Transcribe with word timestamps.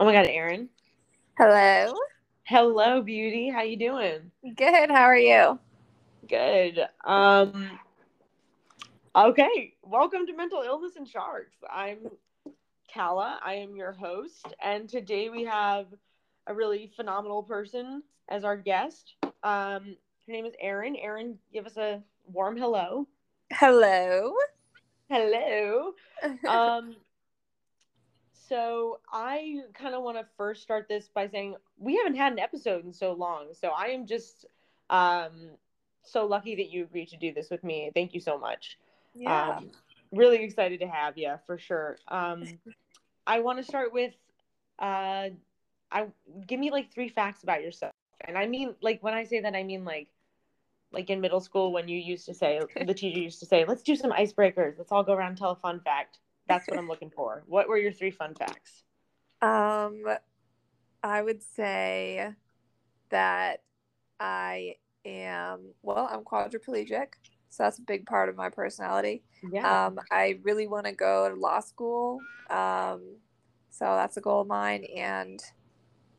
Oh 0.00 0.06
my 0.06 0.14
god, 0.14 0.28
Erin. 0.28 0.70
Hello. 1.36 1.92
Hello, 2.44 3.02
beauty. 3.02 3.50
How 3.50 3.60
you 3.60 3.76
doing? 3.76 4.30
Good. 4.56 4.90
How 4.90 5.02
are 5.02 5.18
you? 5.18 5.58
Good. 6.26 6.80
Um 7.04 7.78
Okay, 9.14 9.74
welcome 9.82 10.26
to 10.26 10.34
Mental 10.34 10.62
Illness 10.62 10.96
and 10.96 11.06
Sharks. 11.06 11.58
I'm 11.70 11.98
Calla. 12.90 13.38
I 13.44 13.56
am 13.56 13.76
your 13.76 13.92
host, 13.92 14.46
and 14.64 14.88
today 14.88 15.28
we 15.28 15.44
have 15.44 15.88
a 16.46 16.54
really 16.54 16.90
phenomenal 16.96 17.42
person 17.42 18.02
as 18.30 18.42
our 18.42 18.56
guest. 18.56 19.16
Um 19.42 19.96
her 20.26 20.32
name 20.32 20.46
is 20.46 20.54
Erin. 20.62 20.96
Erin, 20.96 21.36
give 21.52 21.66
us 21.66 21.76
a 21.76 22.02
warm 22.32 22.56
hello. 22.56 23.06
Hello. 23.52 24.32
Hello. 25.10 25.92
Um 26.48 26.96
so 28.50 28.98
I 29.12 29.60
kind 29.74 29.94
of 29.94 30.02
want 30.02 30.18
to 30.18 30.26
first 30.36 30.62
start 30.62 30.88
this 30.88 31.08
by 31.08 31.28
saying 31.28 31.54
we 31.78 31.96
haven't 31.96 32.16
had 32.16 32.32
an 32.32 32.40
episode 32.40 32.84
in 32.84 32.92
so 32.92 33.12
long. 33.12 33.46
So 33.52 33.68
I 33.68 33.86
am 33.86 34.06
just 34.06 34.44
um, 34.90 35.50
so 36.02 36.26
lucky 36.26 36.56
that 36.56 36.68
you 36.70 36.82
agreed 36.82 37.08
to 37.10 37.16
do 37.16 37.32
this 37.32 37.48
with 37.48 37.62
me. 37.62 37.90
Thank 37.94 38.12
you 38.12 38.20
so 38.20 38.38
much. 38.38 38.76
Yeah. 39.14 39.58
Um, 39.58 39.70
really 40.12 40.42
excited 40.42 40.80
to 40.80 40.88
have 40.88 41.16
you 41.16 41.36
for 41.46 41.58
sure. 41.58 41.96
Um, 42.08 42.44
I 43.24 43.38
want 43.38 43.58
to 43.58 43.64
start 43.64 43.92
with 43.92 44.14
uh, 44.80 45.28
I 45.92 46.06
give 46.46 46.58
me 46.58 46.72
like 46.72 46.92
three 46.92 47.08
facts 47.08 47.44
about 47.44 47.62
yourself, 47.62 47.92
and 48.22 48.36
I 48.36 48.46
mean 48.46 48.74
like 48.80 49.00
when 49.02 49.14
I 49.14 49.24
say 49.24 49.40
that 49.40 49.54
I 49.54 49.62
mean 49.62 49.84
like 49.84 50.08
like 50.92 51.08
in 51.08 51.20
middle 51.20 51.40
school 51.40 51.72
when 51.72 51.86
you 51.86 51.98
used 51.98 52.26
to 52.26 52.34
say 52.34 52.60
the 52.84 52.94
teacher 52.94 53.20
used 53.20 53.38
to 53.40 53.46
say 53.46 53.64
let's 53.64 53.82
do 53.82 53.94
some 53.94 54.10
icebreakers 54.10 54.76
let's 54.76 54.90
all 54.90 55.04
go 55.04 55.12
around 55.12 55.28
and 55.28 55.38
tell 55.38 55.50
a 55.50 55.56
fun 55.56 55.78
fact 55.78 56.18
that's 56.50 56.68
what 56.68 56.78
i'm 56.78 56.88
looking 56.88 57.10
for 57.10 57.42
what 57.46 57.68
were 57.68 57.78
your 57.78 57.92
three 57.92 58.10
fun 58.10 58.34
facts 58.34 58.82
um, 59.42 60.02
I 61.02 61.22
would 61.22 61.42
say 61.42 62.28
that 63.08 63.62
I 64.18 64.76
am 65.04 65.72
well. 65.82 66.08
I'm 66.10 66.24
quadriplegic, 66.24 67.14
so 67.48 67.62
that's 67.62 67.78
a 67.78 67.82
big 67.82 68.06
part 68.06 68.28
of 68.28 68.36
my 68.36 68.50
personality. 68.50 69.22
yeah 69.50 69.86
Um, 69.86 69.98
I 70.10 70.38
really 70.42 70.66
want 70.66 70.86
to 70.86 70.92
go 70.92 71.28
to 71.28 71.34
law 71.34 71.60
school. 71.60 72.20
Um, 72.50 73.16
so 73.70 73.84
that's 73.84 74.16
a 74.16 74.20
goal 74.20 74.42
of 74.42 74.48
mine, 74.48 74.84
and 74.94 75.40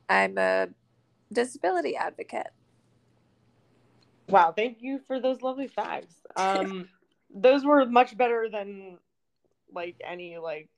I'm 0.10 0.38
a 0.38 0.70
disability 1.32 1.96
advocate. 1.96 2.48
wow 4.30 4.52
thank 4.52 4.82
you 4.82 5.00
for 5.08 5.20
those 5.20 5.42
lovely 5.42 5.68
facts 5.68 6.16
um 6.38 6.88
those 7.34 7.66
were 7.66 7.86
much 7.86 8.18
better 8.18 8.48
than 8.50 8.98
like 9.74 9.96
any 10.06 10.38
like 10.38 10.70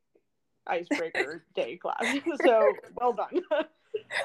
icebreaker 0.67 1.43
day 1.55 1.77
class. 1.77 2.03
So 2.43 2.73
well 2.95 3.13
done. 3.13 3.41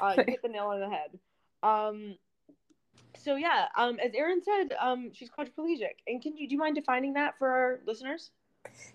Uh, 0.01 0.15
you 0.17 0.23
hit 0.27 0.41
the 0.41 0.49
nail 0.49 0.65
on 0.65 0.79
the 0.79 0.89
head. 0.89 1.19
Um 1.61 2.15
so 3.15 3.35
yeah 3.35 3.67
um 3.77 3.99
as 4.03 4.13
Erin 4.15 4.41
said 4.43 4.75
um 4.79 5.11
she's 5.13 5.29
quadriplegic. 5.29 5.97
And 6.07 6.21
can 6.21 6.37
you 6.37 6.47
do 6.47 6.55
you 6.55 6.59
mind 6.59 6.75
defining 6.75 7.13
that 7.13 7.37
for 7.37 7.49
our 7.49 7.79
listeners? 7.85 8.31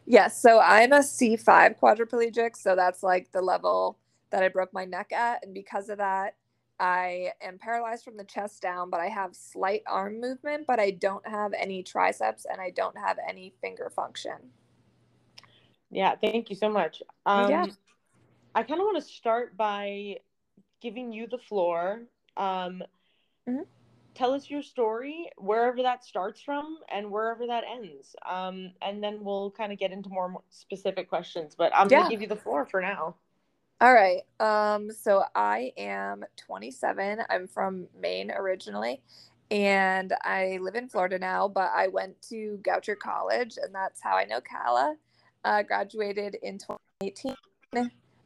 Yes, 0.07 0.41
so 0.41 0.61
I'm 0.61 0.93
a 0.93 0.99
C5 0.99 1.79
quadriplegic, 1.79 2.57
so 2.57 2.75
that's 2.77 3.03
like 3.03 3.31
the 3.33 3.41
level 3.41 3.99
that 4.31 4.43
I 4.43 4.49
broke 4.49 4.73
my 4.73 4.85
neck 4.85 5.13
at. 5.13 5.45
And 5.45 5.55
because 5.55 5.89
of 5.89 5.99
that, 5.99 6.35
I 6.81 7.33
am 7.41 7.59
paralyzed 7.59 8.05
from 8.05 8.17
the 8.17 8.25
chest 8.25 8.61
down, 8.61 8.91
but 8.91 9.01
I 9.01 9.09
have 9.09 9.35
slight 9.35 9.83
arm 9.87 10.21
movement, 10.21 10.67
but 10.67 10.81
I 10.81 10.91
don't 10.91 11.27
have 11.27 11.53
any 11.57 11.83
triceps 11.83 12.47
and 12.51 12.61
I 12.61 12.71
don't 12.71 12.99
have 12.99 13.19
any 13.27 13.55
finger 13.61 13.91
function. 13.95 14.51
Yeah, 15.95 16.17
thank 16.17 16.51
you 16.51 16.57
so 16.57 16.69
much. 16.69 17.03
Um, 17.25 17.49
Yeah. 17.51 17.67
I 18.57 18.65
kind 18.65 18.81
of 18.81 18.85
want 18.85 18.97
to 18.97 19.09
start 19.13 19.57
by 19.57 20.19
giving 20.81 21.13
you 21.13 21.29
the 21.29 21.39
floor. 21.39 22.03
Um, 22.37 22.83
Mhm. 23.47 23.67
Tell 24.15 24.33
us 24.33 24.49
your 24.51 24.63
story, 24.63 25.31
wherever 25.39 25.83
that 25.83 26.05
starts 26.05 26.41
from 26.41 26.79
and 26.89 27.11
wherever 27.11 27.47
that 27.47 27.65
ends. 27.65 28.15
Um, 28.25 28.73
and 28.83 29.03
then 29.03 29.25
we'll 29.25 29.51
kind 29.53 29.73
of 29.73 29.79
get 29.79 29.91
into 29.93 30.09
more, 30.09 30.29
more 30.29 30.43
specific 30.51 31.09
questions. 31.09 31.55
But 31.55 31.73
I'm 31.75 31.89
Yeah. 31.89 31.99
going 31.99 32.11
to 32.11 32.15
give 32.15 32.23
you 32.23 32.29
the 32.29 32.37
floor 32.37 32.65
for 32.65 32.81
now. 32.81 33.17
All 33.81 33.93
right. 33.93 34.23
Um, 34.41 34.91
so 34.93 35.25
I 35.35 35.73
am 35.77 36.25
27. 36.37 37.25
I'm 37.29 37.47
from 37.49 37.89
Maine 37.95 38.31
originally, 38.31 39.03
and 39.51 40.13
I 40.23 40.59
live 40.61 40.77
in 40.77 40.89
Florida 40.89 41.19
now, 41.19 41.49
but 41.49 41.71
I 41.73 41.89
went 41.89 42.21
to 42.31 42.59
Goucher 42.63 42.97
College, 42.97 43.59
and 43.59 43.75
that's 43.75 44.01
how 44.01 44.17
I 44.17 44.25
know 44.25 44.41
Calla. 44.41 44.97
Uh, 45.45 45.63
graduated 45.63 46.37
in 46.43 46.57
2018, 46.57 47.35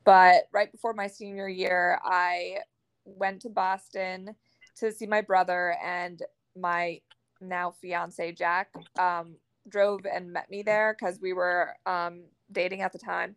but 0.05 0.45
right 0.53 0.71
before 0.71 0.93
my 0.93 1.09
senior 1.09 1.49
year, 1.49 1.99
I 2.05 2.59
went 3.05 3.43
to 3.43 3.49
Boston 3.49 4.37
to 4.77 4.93
see 4.93 5.07
my 5.07 5.21
brother 5.21 5.77
and 5.85 6.23
my 6.57 7.01
now 7.41 7.73
fiance 7.81 8.33
Jack 8.33 8.73
um, 8.99 9.37
drove 9.69 10.01
and 10.07 10.33
met 10.33 10.51
me 10.51 10.63
there 10.63 10.97
because 10.99 11.19
we 11.21 11.33
were 11.33 11.75
um, 11.87 12.23
dating 12.53 12.83
at 12.83 12.93
the 12.93 12.99
time 12.99 13.35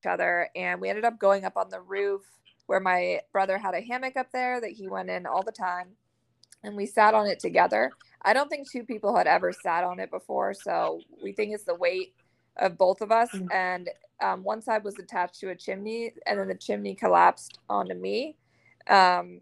each 0.00 0.06
other 0.06 0.48
and 0.54 0.80
we 0.80 0.88
ended 0.88 1.04
up 1.04 1.18
going 1.18 1.44
up 1.44 1.56
on 1.56 1.70
the 1.70 1.80
roof 1.80 2.22
where 2.66 2.80
my 2.80 3.20
brother 3.32 3.58
had 3.58 3.74
a 3.74 3.80
hammock 3.80 4.16
up 4.16 4.30
there 4.32 4.60
that 4.60 4.70
he 4.72 4.88
went 4.88 5.10
in 5.10 5.26
all 5.26 5.42
the 5.42 5.52
time 5.52 5.88
and 6.64 6.76
we 6.76 6.86
sat 6.86 7.14
on 7.14 7.26
it 7.26 7.40
together. 7.40 7.90
I 8.22 8.32
don't 8.32 8.48
think 8.48 8.70
two 8.70 8.84
people 8.84 9.16
had 9.16 9.26
ever 9.26 9.52
sat 9.52 9.84
on 9.84 9.98
it 10.00 10.10
before 10.10 10.54
so 10.54 11.00
we 11.22 11.32
think 11.32 11.54
it's 11.54 11.64
the 11.64 11.74
weight 11.74 12.14
of 12.56 12.76
both 12.78 13.00
of 13.00 13.10
us 13.10 13.30
Mhm. 13.32 13.48
and 13.52 13.90
um, 14.20 14.44
one 14.44 14.62
side 14.62 14.84
was 14.84 14.98
attached 14.98 15.40
to 15.40 15.50
a 15.50 15.54
chimney 15.56 16.12
and 16.26 16.38
then 16.38 16.48
the 16.48 16.54
chimney 16.54 16.94
collapsed 16.94 17.58
onto 17.68 17.94
me 17.94 18.36
um, 18.88 19.40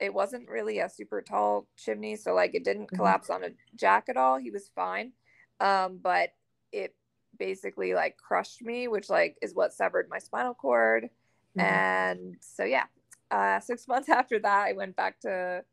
it 0.00 0.12
wasn't 0.12 0.48
really 0.48 0.78
a 0.78 0.88
super 0.88 1.20
tall 1.22 1.66
chimney 1.76 2.16
so 2.16 2.34
like 2.34 2.54
it 2.54 2.64
didn't 2.64 2.90
Mhm. 2.90 2.96
collapse 2.96 3.30
on 3.30 3.44
a 3.44 3.50
jack 3.76 4.08
at 4.08 4.16
all 4.16 4.38
he 4.38 4.50
was 4.50 4.68
fine 4.74 5.12
um, 5.60 5.98
but 5.98 6.30
it 6.72 6.94
basically 7.38 7.94
like 7.94 8.16
crushed 8.16 8.62
me, 8.62 8.88
which 8.88 9.08
like 9.10 9.36
is 9.42 9.54
what 9.54 9.72
severed 9.72 10.08
my 10.08 10.18
spinal 10.18 10.54
cord. 10.54 11.10
Mhm. 11.56 11.62
And 11.62 12.36
so 12.40 12.64
yeah, 12.64 12.84
uh, 13.30 13.60
six 13.60 13.86
months 13.88 14.08
after 14.08 14.38
that, 14.38 14.66
I 14.68 14.72
went 14.72 14.96
back 14.96 15.20
to 15.20 15.64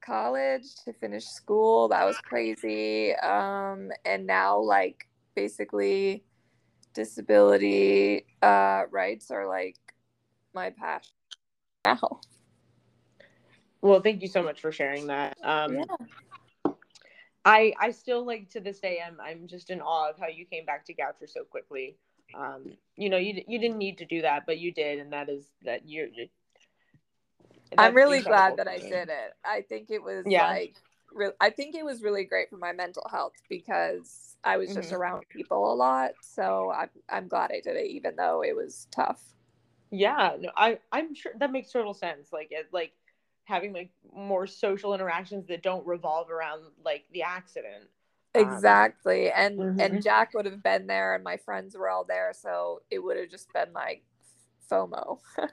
college 0.00 0.74
to 0.84 0.92
finish 0.92 1.24
school. 1.26 1.88
That 1.88 2.04
was 2.04 2.18
crazy. 2.18 3.14
Um, 3.14 3.90
and 4.04 4.26
now 4.26 4.58
like 4.58 5.08
basically 5.34 6.24
disability 6.94 8.26
uh, 8.42 8.84
rights 8.90 9.30
are 9.30 9.46
like 9.48 9.76
my 10.54 10.70
passion 10.70 11.12
now. 11.84 12.20
Well, 13.82 14.00
thank 14.00 14.22
you 14.22 14.28
so 14.28 14.42
much 14.42 14.60
for 14.60 14.72
sharing 14.72 15.08
that. 15.08 15.36
Um, 15.42 15.74
Yeah. 15.74 16.74
I 17.44 17.74
I 17.78 17.90
still 17.90 18.24
like 18.24 18.48
to 18.50 18.60
this 18.60 18.80
day 18.80 19.02
I'm 19.06 19.20
I'm 19.20 19.46
just 19.46 19.68
in 19.68 19.82
awe 19.82 20.08
of 20.08 20.18
how 20.18 20.28
you 20.28 20.46
came 20.46 20.64
back 20.64 20.86
to 20.86 20.94
Goucher 20.94 21.28
so 21.28 21.44
quickly. 21.44 21.96
Um, 22.34 22.72
you 22.96 23.10
know, 23.10 23.18
you 23.18 23.42
you 23.46 23.58
didn't 23.58 23.76
need 23.76 23.98
to 23.98 24.06
do 24.06 24.22
that, 24.22 24.44
but 24.46 24.58
you 24.58 24.72
did, 24.72 24.98
and 24.98 25.12
that 25.12 25.28
is 25.28 25.44
that 25.62 25.86
you're. 25.86 26.06
you 26.06 26.28
I'm 27.76 27.94
really 27.94 28.20
glad 28.20 28.56
that 28.56 28.68
I 28.68 28.78
did 28.78 29.08
it. 29.08 29.34
I 29.44 29.62
think 29.62 29.90
it 29.90 30.02
was 30.02 30.24
Yeah. 30.26 30.48
like, 30.48 30.76
re- 31.12 31.32
I 31.40 31.50
think 31.50 31.74
it 31.74 31.84
was 31.84 32.02
really 32.02 32.24
great 32.24 32.48
for 32.48 32.56
my 32.56 32.72
mental 32.72 33.06
health 33.10 33.34
because 33.48 34.33
I 34.44 34.56
was 34.56 34.74
just 34.74 34.90
Mhm. 34.90 34.96
around 34.96 35.28
people 35.28 35.72
a 35.72 35.74
lot. 35.74 36.12
So 36.22 36.70
I'm 36.70 36.90
I'm 37.08 37.28
glad 37.28 37.50
I 37.50 37.60
did 37.60 37.76
it, 37.76 37.86
even 37.86 38.16
though 38.16 38.42
it 38.42 38.54
was 38.54 38.86
tough. 38.90 39.22
Yeah, 39.90 40.36
no, 40.38 40.50
I 40.56 40.78
I'm 40.92 41.14
sure 41.14 41.32
that 41.38 41.52
makes 41.52 41.70
total 41.72 41.94
sense. 41.94 42.32
Like 42.32 42.48
it 42.50 42.68
like 42.72 42.92
having 43.44 43.72
like 43.72 43.90
more 44.12 44.46
social 44.46 44.94
interactions 44.94 45.46
that 45.48 45.62
don't 45.62 45.86
revolve 45.86 46.30
around 46.30 46.64
like 46.84 47.04
the 47.12 47.22
accident. 47.22 47.84
Um, 48.34 48.42
Exactly, 48.42 49.30
and 49.30 49.58
Mhm. 49.60 49.80
and 49.80 50.02
Jack 50.02 50.34
would 50.34 50.46
have 50.46 50.62
been 50.62 50.86
there, 50.88 51.14
and 51.14 51.22
my 51.22 51.36
friends 51.36 51.76
were 51.76 51.88
all 51.88 52.04
there, 52.04 52.32
so 52.34 52.82
it 52.90 52.98
would 52.98 53.16
have 53.16 53.30
just 53.30 53.52
been 53.52 53.72
like 53.72 54.04
FOMO. 54.70 55.20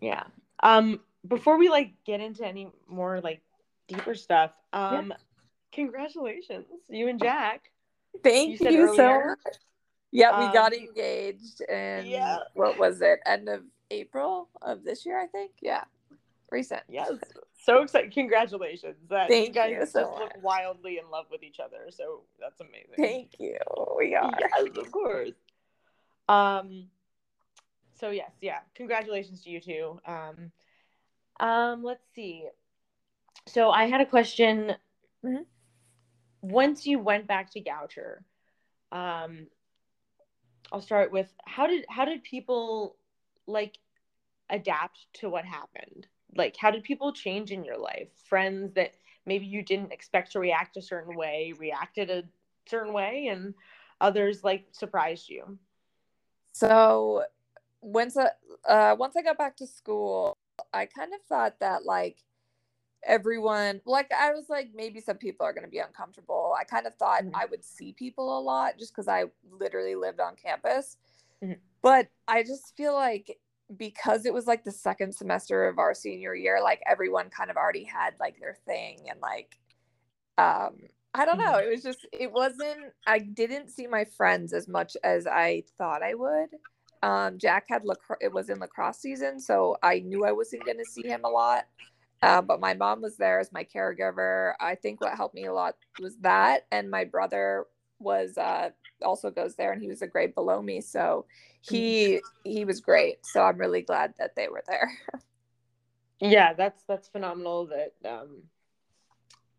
Yeah. 0.00 0.24
Um, 0.62 1.00
before 1.26 1.58
we 1.58 1.68
like 1.68 1.94
get 2.04 2.20
into 2.20 2.44
any 2.46 2.70
more 2.88 3.20
like 3.20 3.40
deeper 3.88 4.14
stuff, 4.14 4.52
um, 4.72 5.12
congratulations, 5.72 6.66
you 6.88 7.08
and 7.08 7.18
Jack. 7.18 7.71
Thank 8.22 8.60
You 8.60 8.70
you, 8.70 8.96
so 8.96 9.24
much. 9.24 9.38
Yeah, 10.10 10.46
we 10.46 10.52
got 10.52 10.72
Um, 10.74 10.78
engaged, 10.78 11.62
and 11.68 12.06
yeah. 12.06 12.38
what 12.54 12.78
was 12.78 13.00
it? 13.00 13.20
End 13.24 13.48
of 13.48 13.64
April 13.90 14.48
of 14.60 14.84
this 14.84 15.06
year, 15.06 15.18
I 15.18 15.26
think. 15.26 15.52
Yeah, 15.62 15.84
recent. 16.50 16.82
Yes. 16.88 17.10
So 17.64 17.82
excited! 17.82 18.12
Congratulations! 18.12 18.96
That 19.08 19.30
you 19.30 19.36
Thank 19.36 19.54
guys 19.54 19.70
you 19.70 19.80
just 19.80 19.92
so 19.92 20.14
look 20.18 20.32
wildly 20.42 20.98
in 20.98 21.08
love 21.10 21.26
with 21.30 21.42
each 21.42 21.60
other. 21.60 21.86
So 21.90 22.24
that's 22.38 22.60
amazing. 22.60 22.94
Thank 22.96 23.38
you. 23.38 23.56
We 23.96 24.14
are. 24.14 24.30
Yes, 24.38 24.76
of 24.76 24.90
course. 24.92 25.30
Um. 26.28 26.88
So 27.94 28.10
yes, 28.10 28.32
yeah. 28.40 28.58
Congratulations 28.74 29.42
to 29.44 29.50
you 29.50 29.60
too. 29.60 30.00
Um. 30.06 30.52
Um. 31.40 31.82
Let's 31.82 32.04
see. 32.14 32.48
So 33.46 33.70
I 33.70 33.86
had 33.86 34.00
a 34.00 34.06
question. 34.06 34.74
Mhm. 35.24 35.46
Once 36.42 36.86
you 36.86 36.98
went 36.98 37.26
back 37.26 37.50
to 37.52 37.60
Goucher, 37.60 38.24
um, 38.90 39.46
I'll 40.70 40.80
start 40.80 41.12
with 41.12 41.32
how 41.44 41.66
did 41.66 41.84
how 41.88 42.04
did 42.04 42.22
people 42.24 42.96
like 43.46 43.78
adapt 44.50 45.06
to 45.14 45.28
what 45.28 45.44
happened? 45.44 46.06
Like, 46.34 46.56
how 46.56 46.70
did 46.70 46.82
people 46.82 47.12
change 47.12 47.52
in 47.52 47.64
your 47.64 47.78
life? 47.78 48.08
Friends 48.28 48.72
that 48.74 48.94
maybe 49.26 49.46
you 49.46 49.62
didn't 49.62 49.92
expect 49.92 50.32
to 50.32 50.40
react 50.40 50.76
a 50.76 50.82
certain 50.82 51.16
way 51.16 51.52
reacted 51.58 52.10
a 52.10 52.24
certain 52.66 52.92
way, 52.92 53.28
and 53.28 53.54
others 54.00 54.42
like 54.42 54.66
surprised 54.72 55.28
you. 55.28 55.58
So 56.52 57.24
once 57.80 58.16
I, 58.16 58.28
uh, 58.68 58.96
once 58.98 59.16
I 59.16 59.22
got 59.22 59.38
back 59.38 59.56
to 59.58 59.66
school, 59.66 60.36
I 60.72 60.86
kind 60.86 61.12
of 61.14 61.20
thought 61.28 61.60
that 61.60 61.84
like 61.84 62.18
everyone 63.04 63.80
like 63.84 64.10
i 64.16 64.30
was 64.30 64.48
like 64.48 64.70
maybe 64.74 65.00
some 65.00 65.16
people 65.16 65.44
are 65.44 65.52
going 65.52 65.64
to 65.64 65.70
be 65.70 65.78
uncomfortable 65.78 66.54
i 66.58 66.64
kind 66.64 66.86
of 66.86 66.94
thought 66.94 67.22
mm-hmm. 67.22 67.34
i 67.34 67.44
would 67.46 67.64
see 67.64 67.92
people 67.92 68.38
a 68.38 68.40
lot 68.40 68.78
just 68.78 68.92
because 68.92 69.08
i 69.08 69.24
literally 69.50 69.94
lived 69.94 70.20
on 70.20 70.36
campus 70.36 70.96
mm-hmm. 71.42 71.54
but 71.82 72.08
i 72.28 72.42
just 72.42 72.76
feel 72.76 72.94
like 72.94 73.38
because 73.76 74.26
it 74.26 74.34
was 74.34 74.46
like 74.46 74.64
the 74.64 74.72
second 74.72 75.14
semester 75.14 75.66
of 75.66 75.78
our 75.78 75.94
senior 75.94 76.34
year 76.34 76.60
like 76.62 76.80
everyone 76.86 77.28
kind 77.30 77.50
of 77.50 77.56
already 77.56 77.84
had 77.84 78.14
like 78.20 78.38
their 78.38 78.56
thing 78.66 78.98
and 79.08 79.20
like 79.20 79.58
um 80.38 80.76
i 81.14 81.24
don't 81.24 81.38
know 81.38 81.44
mm-hmm. 81.44 81.66
it 81.66 81.70
was 81.70 81.82
just 81.82 82.06
it 82.12 82.30
wasn't 82.30 82.92
i 83.06 83.18
didn't 83.18 83.70
see 83.70 83.86
my 83.86 84.04
friends 84.04 84.52
as 84.52 84.68
much 84.68 84.96
as 85.02 85.26
i 85.26 85.62
thought 85.76 86.02
i 86.02 86.14
would 86.14 86.48
um 87.02 87.38
jack 87.38 87.64
had 87.68 87.84
lacrosse 87.84 88.18
it 88.20 88.32
was 88.32 88.48
in 88.48 88.58
lacrosse 88.60 88.98
season 88.98 89.40
so 89.40 89.76
i 89.82 89.98
knew 90.00 90.24
i 90.24 90.32
wasn't 90.32 90.64
going 90.64 90.78
to 90.78 90.84
see 90.84 91.06
him 91.06 91.22
a 91.24 91.28
lot 91.28 91.64
um, 92.22 92.46
but 92.46 92.60
my 92.60 92.74
mom 92.74 93.02
was 93.02 93.16
there 93.16 93.40
as 93.40 93.52
my 93.52 93.64
caregiver. 93.64 94.54
I 94.60 94.76
think 94.76 95.00
what 95.00 95.16
helped 95.16 95.34
me 95.34 95.46
a 95.46 95.52
lot 95.52 95.74
was 96.00 96.16
that, 96.18 96.66
and 96.70 96.90
my 96.90 97.04
brother 97.04 97.66
was 97.98 98.38
uh, 98.38 98.70
also 99.02 99.30
goes 99.30 99.56
there, 99.56 99.72
and 99.72 99.82
he 99.82 99.88
was 99.88 100.02
a 100.02 100.06
grade 100.06 100.34
below 100.34 100.62
me, 100.62 100.80
so 100.80 101.26
he 101.60 102.20
he 102.44 102.64
was 102.64 102.80
great. 102.80 103.26
So 103.26 103.42
I'm 103.42 103.58
really 103.58 103.82
glad 103.82 104.14
that 104.18 104.36
they 104.36 104.48
were 104.48 104.62
there. 104.68 104.92
yeah, 106.20 106.52
that's 106.52 106.84
that's 106.84 107.08
phenomenal 107.08 107.66
that 107.66 107.94
um, 108.08 108.42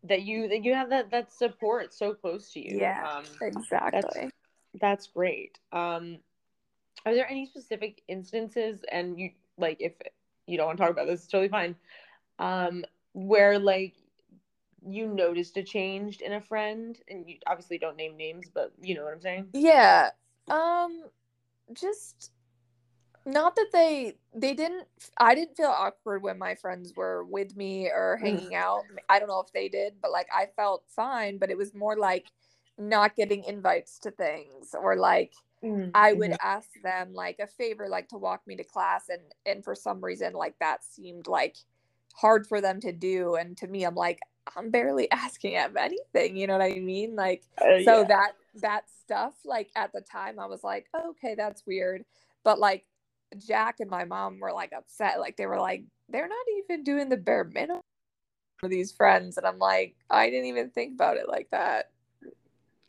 that 0.04 0.22
you 0.22 0.48
that 0.48 0.64
you 0.64 0.72
have 0.74 0.88
that 0.88 1.10
that 1.10 1.32
support 1.32 1.92
so 1.92 2.14
close 2.14 2.50
to 2.52 2.60
you. 2.60 2.78
Yeah, 2.80 3.06
um, 3.18 3.24
exactly. 3.42 4.00
That's, 4.00 4.32
that's 4.80 5.06
great. 5.08 5.58
Um, 5.70 6.18
are 7.04 7.14
there 7.14 7.30
any 7.30 7.44
specific 7.44 8.00
instances, 8.08 8.84
and 8.90 9.18
you 9.18 9.30
like 9.58 9.76
if 9.80 9.92
you 10.46 10.56
don't 10.56 10.66
want 10.66 10.78
to 10.78 10.82
talk 10.82 10.92
about 10.92 11.06
this, 11.06 11.20
it's 11.20 11.28
totally 11.28 11.48
fine 11.48 11.76
um, 12.38 12.84
where 13.12 13.58
like 13.58 13.94
you 14.86 15.08
noticed 15.08 15.56
a 15.56 15.62
change 15.62 16.20
in 16.20 16.34
a 16.34 16.40
friend 16.40 16.98
and 17.08 17.28
you 17.28 17.36
obviously 17.46 17.78
don't 17.78 17.96
name 17.96 18.16
names 18.16 18.46
but 18.52 18.72
you 18.82 18.94
know 18.94 19.02
what 19.02 19.14
i'm 19.14 19.20
saying 19.20 19.46
yeah 19.54 20.10
um 20.50 21.04
just 21.72 22.32
not 23.26 23.56
that 23.56 23.68
they 23.72 24.14
they 24.34 24.52
didn't 24.52 24.86
i 25.16 25.34
didn't 25.34 25.56
feel 25.56 25.68
awkward 25.68 26.22
when 26.22 26.38
my 26.38 26.54
friends 26.54 26.92
were 26.94 27.24
with 27.24 27.56
me 27.56 27.86
or 27.86 28.18
hanging 28.20 28.54
out 28.54 28.82
i 29.08 29.18
don't 29.18 29.28
know 29.28 29.40
if 29.40 29.52
they 29.52 29.68
did 29.68 29.94
but 30.02 30.12
like 30.12 30.28
i 30.34 30.46
felt 30.56 30.84
fine 30.88 31.38
but 31.38 31.50
it 31.50 31.56
was 31.56 31.74
more 31.74 31.96
like 31.96 32.26
not 32.76 33.16
getting 33.16 33.44
invites 33.44 33.98
to 33.98 34.10
things 34.10 34.74
or 34.78 34.96
like 34.96 35.32
mm-hmm. 35.62 35.88
i 35.94 36.12
would 36.12 36.32
mm-hmm. 36.32 36.46
ask 36.46 36.68
them 36.82 37.14
like 37.14 37.38
a 37.38 37.46
favor 37.46 37.88
like 37.88 38.08
to 38.08 38.18
walk 38.18 38.42
me 38.46 38.56
to 38.56 38.64
class 38.64 39.08
and 39.08 39.22
and 39.46 39.64
for 39.64 39.74
some 39.74 40.04
reason 40.04 40.34
like 40.34 40.58
that 40.58 40.84
seemed 40.84 41.26
like 41.26 41.56
hard 42.14 42.46
for 42.46 42.60
them 42.60 42.80
to 42.80 42.92
do 42.92 43.34
and 43.34 43.56
to 43.56 43.66
me 43.66 43.84
i'm 43.84 43.94
like 43.94 44.20
i'm 44.56 44.70
barely 44.70 45.10
asking 45.10 45.58
of 45.58 45.76
anything 45.76 46.36
you 46.36 46.46
know 46.46 46.56
what 46.56 46.62
i 46.62 46.78
mean? 46.78 47.16
Like 47.16 47.42
uh, 47.58 47.82
so 47.84 48.00
yeah. 48.00 48.04
that 48.04 48.32
that 48.60 48.84
stuff 48.88 49.34
like 49.44 49.70
at 49.76 49.92
the 49.92 50.00
time 50.00 50.38
i 50.38 50.46
was 50.46 50.62
like 50.62 50.86
okay 51.08 51.34
that's 51.34 51.66
weird 51.66 52.04
but 52.44 52.58
like 52.58 52.84
jack 53.36 53.80
and 53.80 53.90
my 53.90 54.04
mom 54.04 54.38
were 54.38 54.52
like 54.52 54.72
upset 54.72 55.18
like 55.18 55.36
they 55.36 55.46
were 55.46 55.58
like 55.58 55.84
they're 56.08 56.28
not 56.28 56.46
even 56.58 56.84
doing 56.84 57.08
the 57.08 57.16
bare 57.16 57.44
minimum 57.44 57.82
for 58.58 58.68
these 58.68 58.92
friends 58.92 59.36
and 59.36 59.46
i'm 59.46 59.58
like 59.58 59.96
i 60.08 60.30
didn't 60.30 60.46
even 60.46 60.70
think 60.70 60.94
about 60.94 61.16
it 61.16 61.28
like 61.28 61.48
that. 61.50 61.90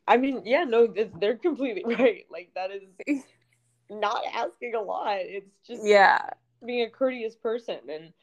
I 0.08 0.18
mean 0.18 0.44
yeah 0.46 0.64
no 0.66 0.94
they're 1.20 1.38
completely 1.38 1.96
right 2.00 2.26
like 2.30 2.52
that 2.54 2.70
is 2.72 3.24
not 3.90 4.22
asking 4.34 4.76
a 4.76 4.82
lot 4.82 5.18
it's 5.20 5.52
just 5.66 5.84
yeah. 5.84 6.20
being 6.64 6.84
a 6.84 6.90
courteous 6.90 7.36
person 7.36 7.80
and 7.90 8.14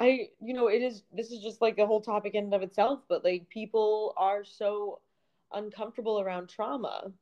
I, 0.00 0.28
you 0.40 0.54
know, 0.54 0.68
it 0.68 0.82
is, 0.82 1.02
this 1.12 1.30
is 1.30 1.42
just 1.42 1.60
like 1.60 1.78
a 1.78 1.86
whole 1.86 2.00
topic 2.00 2.34
in 2.34 2.44
and 2.44 2.54
of 2.54 2.62
itself, 2.62 3.00
but 3.08 3.22
like 3.24 3.48
people 3.48 4.14
are 4.16 4.44
so 4.44 5.00
uncomfortable 5.52 6.20
around 6.20 6.48
trauma. 6.48 7.12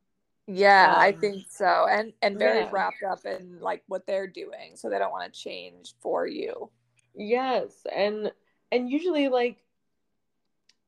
Yeah, 0.47 0.93
um, 0.95 0.99
I 0.99 1.11
think 1.11 1.45
so. 1.49 1.87
And, 1.89 2.13
and 2.21 2.39
very 2.39 2.59
yeah. 2.59 2.69
wrapped 2.71 3.03
up 3.09 3.25
in 3.25 3.59
like 3.59 3.83
what 3.87 4.07
they're 4.07 4.27
doing. 4.27 4.75
So 4.75 4.89
they 4.89 4.97
don't 4.97 5.11
want 5.11 5.31
to 5.31 5.39
change 5.39 5.93
for 5.99 6.25
you. 6.25 6.69
Yes. 7.15 7.85
And, 7.95 8.31
and 8.71 8.89
usually 8.89 9.27
like 9.27 9.57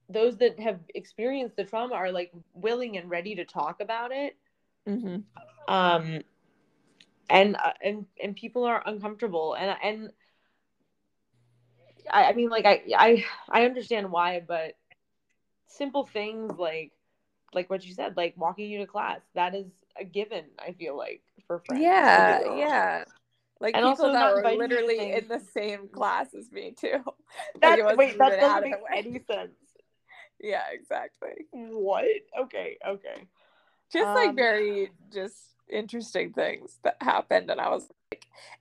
those 0.09 0.37
that 0.37 0.59
have 0.59 0.79
experienced 0.95 1.57
the 1.57 1.63
trauma 1.63 1.95
are 1.95 2.11
like 2.11 2.31
willing 2.53 2.97
and 2.97 3.09
ready 3.09 3.35
to 3.35 3.45
talk 3.45 3.81
about 3.81 4.11
it. 4.11 4.37
Mm-hmm. 4.87 5.17
Um, 5.67 6.21
and, 7.29 7.55
uh, 7.57 7.73
and, 7.83 8.05
and 8.23 8.35
people 8.35 8.63
are 8.63 8.81
uncomfortable 8.85 9.53
and, 9.53 9.75
and, 9.83 10.09
I, 12.11 12.25
I 12.25 12.33
mean, 12.33 12.49
like 12.49 12.65
I, 12.65 12.83
I, 12.97 13.25
I 13.49 13.65
understand 13.65 14.11
why, 14.11 14.41
but 14.45 14.75
simple 15.67 16.05
things 16.05 16.53
like, 16.57 16.91
like 17.53 17.69
what 17.69 17.85
you 17.85 17.93
said, 17.93 18.15
like 18.17 18.35
walking 18.37 18.69
you 18.69 18.79
to 18.79 18.85
class, 18.85 19.19
that 19.35 19.55
is 19.55 19.67
a 19.99 20.03
given. 20.03 20.45
I 20.59 20.71
feel 20.73 20.97
like 20.97 21.21
for 21.47 21.59
friends. 21.59 21.83
Yeah, 21.83 22.55
yeah. 22.55 23.03
Like 23.59 23.75
and 23.75 23.85
people 23.85 24.11
that 24.11 24.33
were 24.33 24.55
literally 24.55 25.11
in 25.11 25.27
the 25.27 25.39
same 25.53 25.87
class 25.87 26.33
as 26.33 26.51
me 26.51 26.73
too. 26.77 27.03
That, 27.61 27.79
like 27.79 27.97
wait, 27.97 28.17
that 28.17 28.39
doesn't 28.39 28.61
make 28.61 28.73
any 28.93 29.19
sense. 29.25 29.51
Yeah, 30.43 30.63
exactly. 30.73 31.45
What? 31.51 32.05
Okay, 32.39 32.77
okay. 32.85 33.27
Just 33.93 34.07
um, 34.07 34.15
like 34.15 34.35
very 34.35 34.89
just 35.13 35.35
interesting 35.69 36.33
things 36.33 36.79
that 36.83 36.97
happened, 36.99 37.51
and 37.51 37.61
I 37.61 37.69
was 37.69 37.87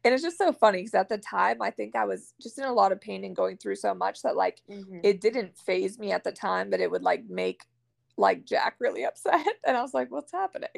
and 0.04 0.14
it's 0.14 0.22
just 0.22 0.38
so 0.38 0.52
funny 0.52 0.78
because 0.78 0.94
at 0.94 1.08
the 1.08 1.18
time 1.18 1.60
I 1.60 1.70
think 1.70 1.96
I 1.96 2.04
was 2.04 2.34
just 2.40 2.58
in 2.58 2.64
a 2.64 2.72
lot 2.72 2.92
of 2.92 3.00
pain 3.00 3.24
and 3.24 3.36
going 3.36 3.56
through 3.56 3.76
so 3.76 3.94
much 3.94 4.22
that 4.22 4.36
like 4.36 4.62
mm-hmm. 4.70 5.00
it 5.02 5.20
didn't 5.20 5.58
phase 5.58 5.98
me 5.98 6.12
at 6.12 6.24
the 6.24 6.32
time, 6.32 6.70
but 6.70 6.80
it 6.80 6.90
would 6.90 7.02
like 7.02 7.24
make 7.28 7.62
like 8.16 8.44
Jack 8.44 8.76
really 8.78 9.04
upset, 9.06 9.46
and 9.66 9.76
I 9.76 9.82
was 9.82 9.94
like, 9.94 10.10
"What's 10.10 10.32
happening?" 10.32 10.68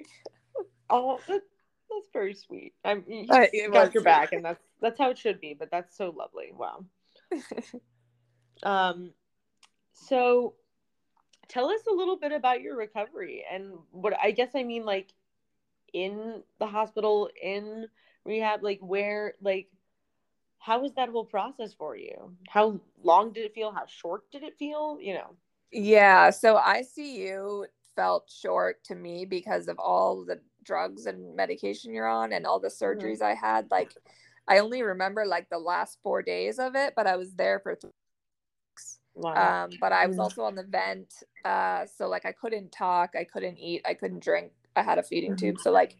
oh, 0.90 1.18
that's, 1.26 1.44
that's 1.90 2.08
very 2.12 2.34
sweet. 2.34 2.74
I'm 2.84 3.04
you 3.06 3.26
uh, 3.28 3.46
got 3.72 3.94
your 3.94 4.02
back, 4.02 4.32
and 4.32 4.44
that's 4.44 4.62
that's 4.80 4.98
how 4.98 5.10
it 5.10 5.18
should 5.18 5.40
be. 5.40 5.54
But 5.58 5.70
that's 5.70 5.96
so 5.96 6.14
lovely. 6.16 6.52
Wow. 6.54 6.84
um, 8.62 9.12
so 9.92 10.54
tell 11.48 11.68
us 11.68 11.80
a 11.90 11.94
little 11.94 12.16
bit 12.16 12.32
about 12.32 12.62
your 12.62 12.76
recovery 12.76 13.44
and 13.50 13.74
what 13.90 14.14
I 14.22 14.30
guess 14.30 14.50
I 14.54 14.62
mean 14.62 14.86
like 14.86 15.12
in 15.92 16.42
the 16.58 16.66
hospital 16.66 17.28
in 17.42 17.86
rehab 18.24 18.62
like 18.62 18.78
where 18.80 19.34
like 19.40 19.68
how 20.58 20.80
was 20.80 20.92
that 20.94 21.08
whole 21.08 21.24
process 21.24 21.74
for 21.74 21.96
you 21.96 22.34
how 22.48 22.80
long 23.02 23.32
did 23.32 23.44
it 23.44 23.54
feel 23.54 23.72
how 23.72 23.84
short 23.86 24.22
did 24.30 24.42
it 24.42 24.56
feel 24.58 24.98
you 25.00 25.14
know 25.14 25.34
yeah 25.72 26.30
so 26.30 26.56
icu 26.56 27.64
felt 27.96 28.30
short 28.30 28.82
to 28.84 28.94
me 28.94 29.24
because 29.24 29.68
of 29.68 29.78
all 29.78 30.24
the 30.24 30.40
drugs 30.64 31.06
and 31.06 31.34
medication 31.34 31.92
you're 31.92 32.08
on 32.08 32.32
and 32.32 32.46
all 32.46 32.60
the 32.60 32.68
mm-hmm. 32.68 32.84
surgeries 32.84 33.18
mm-hmm. 33.18 33.24
i 33.24 33.34
had 33.34 33.70
like 33.70 33.92
i 34.48 34.58
only 34.58 34.82
remember 34.82 35.26
like 35.26 35.48
the 35.50 35.58
last 35.58 35.98
four 36.02 36.22
days 36.22 36.58
of 36.58 36.74
it 36.76 36.94
but 36.94 37.06
i 37.06 37.16
was 37.16 37.34
there 37.34 37.58
for 37.58 37.74
three 37.74 37.90
weeks 38.70 38.98
wow. 39.14 39.64
um, 39.64 39.70
but 39.80 39.92
i 39.92 40.06
was 40.06 40.14
mm-hmm. 40.14 40.22
also 40.22 40.42
on 40.42 40.54
the 40.54 40.62
vent 40.62 41.12
uh, 41.44 41.84
so 41.96 42.08
like 42.08 42.24
i 42.24 42.32
couldn't 42.32 42.70
talk 42.70 43.10
i 43.18 43.24
couldn't 43.24 43.58
eat 43.58 43.82
i 43.84 43.94
couldn't 43.94 44.22
drink 44.22 44.52
i 44.76 44.82
had 44.82 44.98
a 44.98 45.02
feeding 45.02 45.32
mm-hmm. 45.32 45.46
tube 45.46 45.58
so 45.58 45.72
like 45.72 45.96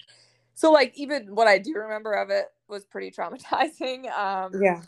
so 0.55 0.71
like 0.71 0.93
even 0.97 1.35
what 1.35 1.49
I 1.49 1.59
do 1.59 1.75
remember 1.75 2.13
of 2.13 2.31
it 2.31 2.47
was 2.69 2.85
pretty 2.85 3.11
traumatizing. 3.11 4.07
Um, 4.17 4.53
yeah. 4.61 4.83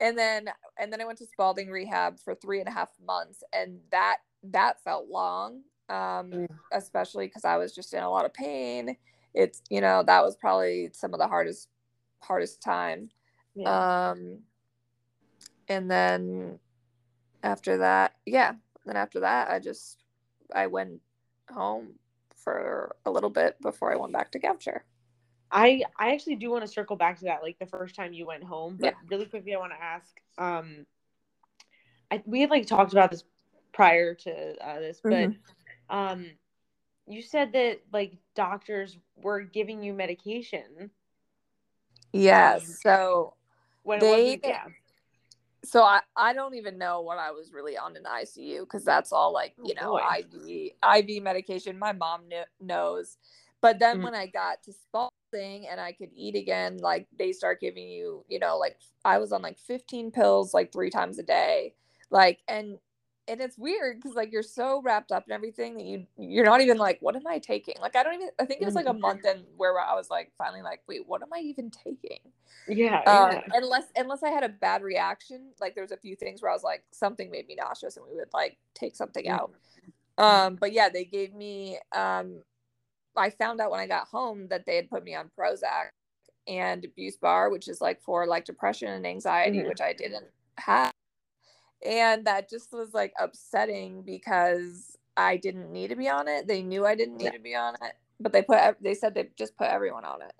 And 0.00 0.16
then 0.16 0.48
and 0.78 0.92
then 0.92 1.00
I 1.00 1.04
went 1.04 1.18
to 1.18 1.26
Spaulding 1.26 1.70
rehab 1.70 2.18
for 2.20 2.34
three 2.34 2.60
and 2.60 2.68
a 2.68 2.72
half 2.72 2.90
months, 3.04 3.42
and 3.52 3.80
that 3.90 4.18
that 4.44 4.82
felt 4.84 5.08
long, 5.08 5.62
um, 5.88 6.30
mm. 6.30 6.48
especially 6.72 7.26
because 7.26 7.44
I 7.44 7.56
was 7.56 7.74
just 7.74 7.92
in 7.94 8.02
a 8.02 8.10
lot 8.10 8.24
of 8.24 8.32
pain. 8.32 8.96
It's 9.34 9.60
you 9.68 9.80
know 9.80 10.04
that 10.04 10.22
was 10.22 10.36
probably 10.36 10.90
some 10.92 11.14
of 11.14 11.18
the 11.18 11.26
hardest 11.26 11.68
hardest 12.20 12.62
time. 12.62 13.10
Yeah. 13.56 14.10
Um, 14.10 14.38
and 15.68 15.90
then 15.90 16.60
after 17.42 17.78
that, 17.78 18.14
yeah, 18.24 18.52
then 18.86 18.96
after 18.96 19.20
that, 19.20 19.50
I 19.50 19.58
just 19.58 20.04
I 20.54 20.68
went 20.68 21.00
home 21.50 21.94
for 22.38 22.96
a 23.04 23.10
little 23.10 23.30
bit 23.30 23.60
before 23.60 23.92
I 23.92 23.96
went 23.96 24.12
back 24.12 24.32
to 24.32 24.38
Goucher. 24.38 24.80
I 25.50 25.82
I 25.98 26.12
actually 26.12 26.36
do 26.36 26.50
want 26.50 26.64
to 26.64 26.68
circle 26.68 26.96
back 26.96 27.18
to 27.18 27.24
that, 27.24 27.42
like 27.42 27.58
the 27.58 27.66
first 27.66 27.94
time 27.94 28.12
you 28.12 28.26
went 28.26 28.44
home. 28.44 28.76
But 28.78 28.94
yeah. 28.94 29.08
really 29.08 29.26
quickly, 29.26 29.54
I 29.54 29.58
want 29.58 29.72
to 29.72 29.82
ask. 29.82 30.20
Um, 30.36 30.86
I 32.10 32.22
we 32.26 32.40
had 32.40 32.50
like 32.50 32.66
talked 32.66 32.92
about 32.92 33.10
this 33.10 33.24
prior 33.72 34.14
to 34.14 34.56
uh, 34.66 34.80
this, 34.80 35.00
but 35.02 35.12
mm-hmm. 35.12 35.96
um, 35.96 36.26
you 37.06 37.22
said 37.22 37.52
that 37.52 37.80
like 37.92 38.14
doctors 38.34 38.98
were 39.16 39.40
giving 39.40 39.82
you 39.82 39.94
medication. 39.94 40.90
Yes. 42.12 42.62
Um, 42.62 42.74
so 42.82 43.34
when 43.82 44.00
They- 44.00 44.32
it 44.34 44.42
wasn't 44.42 44.44
yeah 44.44 44.64
so 45.64 45.82
I, 45.82 46.00
I 46.16 46.32
don't 46.32 46.54
even 46.54 46.78
know 46.78 47.00
what 47.00 47.18
I 47.18 47.30
was 47.32 47.52
really 47.52 47.76
on 47.76 47.96
in 47.96 48.04
ICU 48.04 48.60
because 48.60 48.84
that's 48.84 49.12
all 49.12 49.32
like 49.32 49.54
you 49.62 49.74
Oh, 49.80 49.82
know 49.82 49.92
boy. 49.98 50.02
IV 50.18 50.72
IV 51.08 51.22
medication. 51.22 51.78
My 51.78 51.92
mom 51.92 52.22
kn- 52.30 52.46
knows, 52.60 53.16
but 53.60 53.78
then 53.78 53.98
Mhm. 53.98 54.04
when 54.04 54.14
I 54.14 54.26
got 54.26 54.62
to 54.64 54.72
Spaulding 54.72 55.66
and 55.68 55.80
I 55.80 55.92
could 55.92 56.10
eat 56.14 56.36
again, 56.36 56.78
like 56.78 57.06
they 57.18 57.32
start 57.32 57.60
giving 57.60 57.88
you 57.88 58.24
you 58.28 58.38
know 58.38 58.56
like 58.58 58.78
I 59.04 59.18
was 59.18 59.32
on 59.32 59.42
like 59.42 59.58
15 59.58 60.10
pills 60.12 60.54
like 60.54 60.72
three 60.72 60.90
times 60.90 61.18
a 61.18 61.22
day, 61.24 61.74
like 62.10 62.38
and 62.48 62.78
and 63.28 63.40
it's 63.40 63.58
weird 63.58 63.96
because 63.96 64.16
like 64.16 64.32
you're 64.32 64.42
so 64.42 64.80
wrapped 64.82 65.12
up 65.12 65.24
in 65.26 65.32
everything 65.32 65.76
that 65.76 65.84
you 65.84 66.06
you're 66.16 66.44
not 66.44 66.60
even 66.60 66.78
like 66.78 66.98
what 67.00 67.14
am 67.16 67.26
I 67.26 67.38
taking? 67.38 67.74
Like 67.80 67.94
I 67.96 68.02
don't 68.02 68.14
even 68.14 68.28
I 68.40 68.44
think 68.44 68.62
it 68.62 68.64
was 68.64 68.74
like 68.74 68.86
a 68.86 68.92
Mhm. 68.92 69.00
month 69.00 69.24
in 69.24 69.44
where 69.56 69.78
I 69.78 69.94
was 69.94 70.10
like 70.10 70.32
finally 70.38 70.62
like 70.62 70.82
wait 70.88 71.06
what 71.06 71.22
am 71.22 71.32
I 71.32 71.38
even 71.40 71.70
taking? 71.70 72.20
yeah, 72.66 73.02
um, 73.06 73.30
yeah. 73.30 73.40
unless 73.54 73.84
unless 73.96 74.22
I 74.22 74.30
had 74.30 74.44
a 74.44 74.48
bad 74.48 74.82
reaction, 74.82 75.52
like 75.60 75.74
there's 75.74 75.92
a 75.92 75.96
few 75.96 76.16
things 76.16 76.42
where 76.42 76.50
I 76.50 76.54
was 76.54 76.64
like 76.64 76.84
something 76.90 77.30
made 77.30 77.46
me 77.46 77.54
nauseous 77.54 77.96
and 77.96 78.06
we 78.08 78.16
would 78.16 78.32
like 78.32 78.58
take 78.74 78.96
something 78.96 79.24
Mhm. 79.24 79.30
out. 79.30 79.52
Um, 80.18 80.56
but 80.56 80.72
yeah, 80.72 80.88
they 80.88 81.04
gave 81.04 81.34
me. 81.34 81.78
Um, 81.92 82.42
I 83.16 83.30
found 83.30 83.60
out 83.60 83.70
when 83.70 83.80
I 83.80 83.86
got 83.86 84.08
home 84.08 84.48
that 84.48 84.64
they 84.66 84.76
had 84.76 84.90
put 84.90 85.02
me 85.04 85.14
on 85.14 85.30
Prozac 85.36 85.88
and 86.46 86.86
BuSpar, 86.96 87.50
which 87.50 87.68
is 87.68 87.80
like 87.80 88.00
for 88.02 88.26
like 88.26 88.44
depression 88.44 88.88
and 88.88 89.06
anxiety, 89.06 89.58
Mhm. 89.58 89.68
which 89.68 89.80
I 89.80 89.92
didn't 89.92 90.26
have, 90.58 90.92
and 91.84 92.26
that 92.26 92.48
just 92.50 92.72
was 92.72 92.94
like 92.94 93.12
upsetting 93.18 94.02
because 94.02 94.96
I 95.16 95.36
didn't 95.36 95.72
need 95.72 95.88
to 95.88 95.96
be 95.96 96.08
on 96.08 96.28
it. 96.28 96.46
They 96.46 96.62
knew 96.62 96.86
I 96.86 96.94
didn't 96.94 97.16
need 97.18 97.26
Yeah. 97.26 97.32
to 97.32 97.38
be 97.38 97.54
on 97.54 97.74
it, 97.82 97.96
but 98.20 98.32
they 98.32 98.42
put 98.42 98.76
they 98.80 98.94
said 98.94 99.14
they 99.14 99.30
just 99.36 99.56
put 99.56 99.68
everyone 99.68 100.04
on 100.04 100.22
it. 100.22 100.32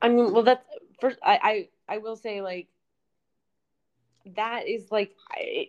I 0.00 0.08
mean, 0.08 0.32
well, 0.32 0.42
that's 0.42 0.64
first. 1.00 1.18
I 1.22 1.68
I, 1.88 1.94
I 1.94 1.98
will 1.98 2.16
say 2.16 2.40
like 2.40 2.68
that 4.36 4.68
is 4.68 4.90
like 4.90 5.14
I, 5.30 5.68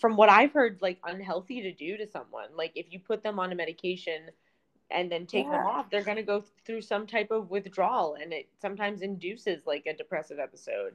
from 0.00 0.16
what 0.16 0.28
I've 0.28 0.52
heard, 0.52 0.78
like 0.80 0.98
unhealthy 1.04 1.62
to 1.62 1.72
do 1.72 1.96
to 1.96 2.06
someone. 2.06 2.48
Like 2.56 2.72
if 2.76 2.86
you 2.90 3.00
put 3.00 3.22
them 3.22 3.38
on 3.38 3.52
a 3.52 3.54
medication 3.54 4.30
and 4.90 5.10
then 5.12 5.26
take 5.26 5.50
them 5.50 5.66
off, 5.66 5.90
they're 5.90 6.02
gonna 6.04 6.22
go 6.22 6.42
through 6.64 6.82
some 6.82 7.06
type 7.06 7.30
of 7.30 7.50
withdrawal, 7.50 8.14
and 8.20 8.32
it 8.32 8.48
sometimes 8.60 9.02
induces 9.02 9.66
like 9.66 9.86
a 9.86 9.94
depressive 9.94 10.38
episode 10.38 10.94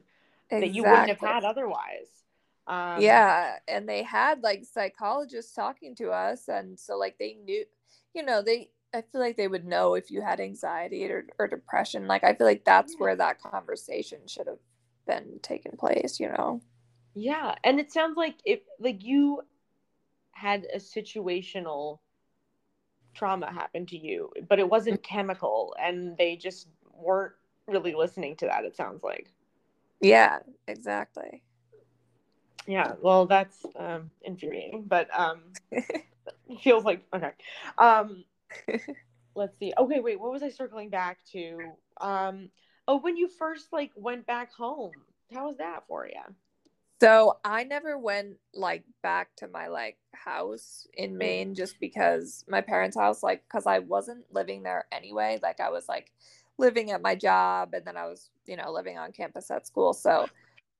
that 0.50 0.74
you 0.74 0.84
wouldn't 0.84 1.10
have 1.10 1.20
had 1.20 1.44
otherwise. 1.44 2.23
Um, 2.68 3.02
yeah 3.02 3.56
and 3.68 3.88
they 3.90 4.04
had 4.04 4.42
like 4.42 4.64
psychologists 4.66 5.54
talking 5.54 5.96
to 5.96 6.12
us 6.12 6.48
and 6.48 6.80
so 6.80 6.98
like 6.98 7.18
they 7.20 7.34
knew 7.44 7.66
you 8.14 8.24
know 8.24 8.42
they 8.42 8.70
i 8.94 9.02
feel 9.02 9.20
like 9.20 9.36
they 9.36 9.48
would 9.48 9.66
know 9.66 9.96
if 9.96 10.10
you 10.10 10.22
had 10.22 10.40
anxiety 10.40 11.06
or, 11.12 11.26
or 11.40 11.48
depression 11.48 12.08
like 12.08 12.24
i 12.24 12.34
feel 12.34 12.48
like 12.48 12.64
that's 12.64 12.96
where 13.00 13.16
that 13.16 13.42
conversation 13.42 14.20
should 14.28 14.48
have 14.48 14.60
been 15.08 15.40
taking 15.42 15.74
place 15.74 16.20
you 16.20 16.30
know? 16.30 16.62
Yeah, 17.16 17.56
and 17.64 17.80
it 17.80 17.92
sounds 17.92 18.18
like 18.18 18.38
if 18.46 18.62
like 18.80 19.04
you 19.04 19.42
had 20.32 20.66
a 20.74 20.78
situational 20.78 22.00
trauma 23.14 23.52
happen 23.52 23.86
to 23.88 23.98
you, 23.98 24.32
but 24.50 24.60
it 24.60 24.70
wasn't 24.70 25.04
chemical 25.04 25.76
and 25.80 26.18
they 26.18 26.36
just 26.36 26.68
weren't 26.94 27.34
really 27.68 27.94
listening 27.94 28.36
to 28.38 28.46
that 28.48 28.66
it 28.66 28.76
sounds 28.76 29.04
like. 29.04 29.32
yeah 30.02 30.40
exactly 30.68 31.42
Yeah, 32.68 32.94
well 33.02 33.26
that's 33.26 33.66
um 33.76 34.10
infuriating, 34.22 34.86
but 34.88 35.08
um 35.18 35.42
feels 36.62 36.84
like 36.84 37.04
okay. 37.14 37.32
Um 37.78 38.24
let's 39.36 39.58
see. 39.58 39.74
Okay, 39.78 40.00
wait, 40.00 40.20
what 40.20 40.32
was 40.32 40.44
I 40.44 40.50
circling 40.50 40.90
back 40.90 41.20
to? 41.32 41.74
Um 42.00 42.50
oh, 42.88 43.00
when 43.00 43.18
you 43.18 43.28
first 43.28 43.72
like 43.72 43.92
went 43.96 44.26
back 44.26 44.54
home. 44.54 44.94
How 45.34 45.48
was 45.48 45.58
that 45.58 45.84
for 45.88 46.06
you? 46.06 46.36
So 47.02 47.40
I 47.44 47.66
never 47.66 47.98
went 47.98 48.38
like 48.54 48.84
back 49.02 49.36
to 49.38 49.48
my 49.50 49.68
like 49.68 49.98
house 50.14 50.88
in 50.94 51.18
Maine 51.18 51.54
just 51.54 51.78
because 51.82 52.46
my 52.48 52.62
parents' 52.62 52.96
house, 52.96 53.22
like, 53.22 53.44
because 53.44 53.66
I 53.66 53.80
wasn't 53.80 54.24
living 54.32 54.64
there 54.64 54.86
anyway. 54.90 55.38
Like 55.44 55.60
I 55.60 55.70
was 55.70 55.90
like 55.90 56.14
living 56.58 56.92
at 56.92 57.02
my 57.02 57.16
job 57.16 57.74
and 57.74 57.84
then 57.86 57.98
I 57.98 58.06
was, 58.06 58.30
you 58.46 58.56
know, 58.56 58.72
living 58.72 58.98
on 58.98 59.12
campus 59.12 59.52
at 59.52 59.68
school. 59.68 59.92
So 59.92 60.28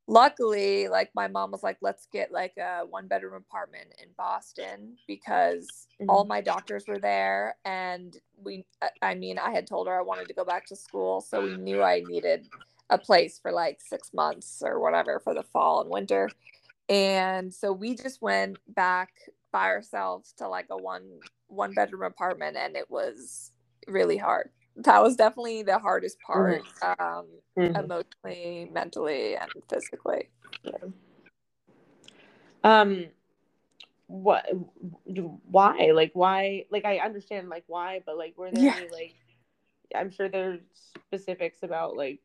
luckily, 0.08 0.88
like 0.88 1.12
my 1.16 1.28
mom 1.28 1.52
was 1.52 1.64
like, 1.64 1.78
let's 1.82 2.08
get 2.12 2.32
like 2.32 2.58
a 2.58 2.86
one 2.86 3.08
bedroom 3.08 3.34
apartment 3.36 3.94
in 4.02 4.10
Boston 4.18 4.98
because 5.08 5.88
all 6.10 6.26
mm. 6.26 6.30
my 6.30 6.42
doctors 6.42 6.88
were 6.88 7.00
there. 7.00 7.56
And 7.66 8.16
we, 8.44 8.66
I- 8.82 8.90
I 9.02 9.16
mean, 9.16 9.38
I 9.40 9.52
had 9.52 9.68
told 9.68 9.88
her 9.88 9.98
I 9.98 10.02
wanted 10.02 10.28
to 10.28 10.34
go 10.34 10.46
back 10.46 10.66
to 10.68 10.76
school. 10.76 11.22
So 11.22 11.44
we 11.44 11.58
knew 11.58 11.82
I 11.82 12.02
needed 12.08 12.48
a 12.90 12.98
place 12.98 13.40
for 13.40 13.52
like 13.52 13.80
six 13.82 14.14
months 14.14 14.62
or 14.64 14.80
whatever 14.80 15.20
for 15.20 15.34
the 15.34 15.44
fall 15.44 15.82
and 15.82 15.90
winter. 15.90 16.30
And 16.90 17.54
so 17.54 17.72
we 17.72 17.96
just 17.96 18.22
went 18.22 18.58
back 18.68 19.14
by 19.52 19.66
ourselves 19.68 20.34
to 20.38 20.48
like 20.48 20.68
a 20.70 20.78
one 20.78 21.20
one 21.48 21.74
bedroom 21.74 22.02
apartment 22.02 22.58
and 22.58 22.76
it 22.76 22.90
was 22.90 23.52
really 23.88 24.18
hard. 24.18 24.50
That 24.78 25.02
was 25.04 25.16
definitely 25.16 25.64
the 25.64 25.78
hardest 25.80 26.20
part, 26.22 26.64
um, 26.82 27.28
Mhm. 27.58 27.76
emotionally, 27.84 28.70
mentally, 28.72 29.36
and 29.36 29.52
physically. 29.70 30.30
um 32.64 33.06
what 34.08 34.46
why 35.50 35.92
like 35.94 36.12
why 36.14 36.66
like 36.70 36.86
i 36.86 36.98
understand 37.00 37.50
like 37.50 37.64
why 37.68 38.02
but 38.06 38.18
like 38.18 38.38
were 38.38 38.52
there 38.52 38.64
Yeah. 38.64 38.76
any 38.78 38.88
like 38.90 39.16
i'm 39.96 40.10
sure 40.10 40.30
there's 40.30 40.62
specifics 41.08 41.58
about 41.64 41.98
like 41.98 42.20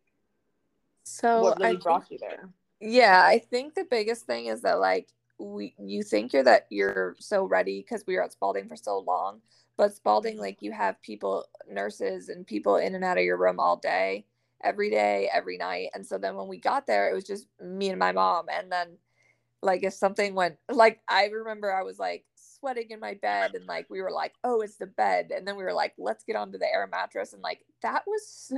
So 1.04 1.42
what 1.42 1.56
I 1.58 1.60
really 1.60 1.70
think- 1.72 1.82
brought 1.82 2.10
you 2.10 2.18
there 2.18 2.48
yeah 2.80 3.22
i 3.24 3.38
think 3.38 3.74
the 3.74 3.84
biggest 3.84 4.26
thing 4.26 4.46
is 4.46 4.62
that 4.62 4.78
like 4.78 5.08
we 5.38 5.74
you 5.78 6.02
think 6.04 6.32
you're 6.32 6.44
that 6.44 6.66
you're 6.70 7.16
so 7.18 7.44
ready 7.44 7.80
because 7.80 8.04
we 8.06 8.14
were 8.14 8.22
at 8.22 8.32
spaulding 8.32 8.68
for 8.68 8.76
so 8.76 8.98
long 9.00 9.40
but 9.78 9.94
spaulding 9.94 10.38
like 10.38 10.58
you 10.60 10.72
have 10.72 11.00
people 11.02 11.46
nurses 11.70 12.28
and 12.28 12.46
people 12.46 12.76
in 12.76 12.94
and 12.96 13.04
out 13.04 13.18
of 13.18 13.24
your 13.24 13.38
room 13.38 13.60
all 13.60 13.76
day 13.78 14.26
every 14.64 14.90
day 14.90 15.30
every 15.32 15.56
night. 15.58 15.88
And 15.94 16.04
so 16.06 16.18
then 16.18 16.36
when 16.36 16.48
we 16.48 16.58
got 16.58 16.86
there 16.86 17.10
it 17.10 17.14
was 17.14 17.24
just 17.24 17.48
me 17.62 17.90
and 17.90 17.98
my 17.98 18.12
mom. 18.12 18.46
And 18.52 18.70
then 18.72 18.98
like 19.62 19.82
if 19.84 19.92
something 19.94 20.34
went 20.36 20.56
like 20.70 21.00
i 21.08 21.26
remember 21.26 21.74
i 21.74 21.82
was 21.82 21.98
like 21.98 22.24
sweating 22.36 22.90
in 22.90 23.00
my 23.00 23.14
bed 23.14 23.54
and 23.54 23.66
like 23.66 23.86
we 23.90 24.00
were 24.02 24.10
like 24.12 24.34
oh 24.44 24.60
it's 24.62 24.76
the 24.76 24.86
bed. 24.86 25.32
And 25.34 25.46
then 25.46 25.56
we 25.56 25.62
were 25.64 25.72
like 25.72 25.94
let's 25.98 26.24
get 26.24 26.36
onto 26.36 26.58
the 26.58 26.66
air 26.66 26.88
mattress. 26.90 27.32
And 27.32 27.42
like 27.42 27.64
that 27.82 28.02
was 28.06 28.26
so 28.28 28.56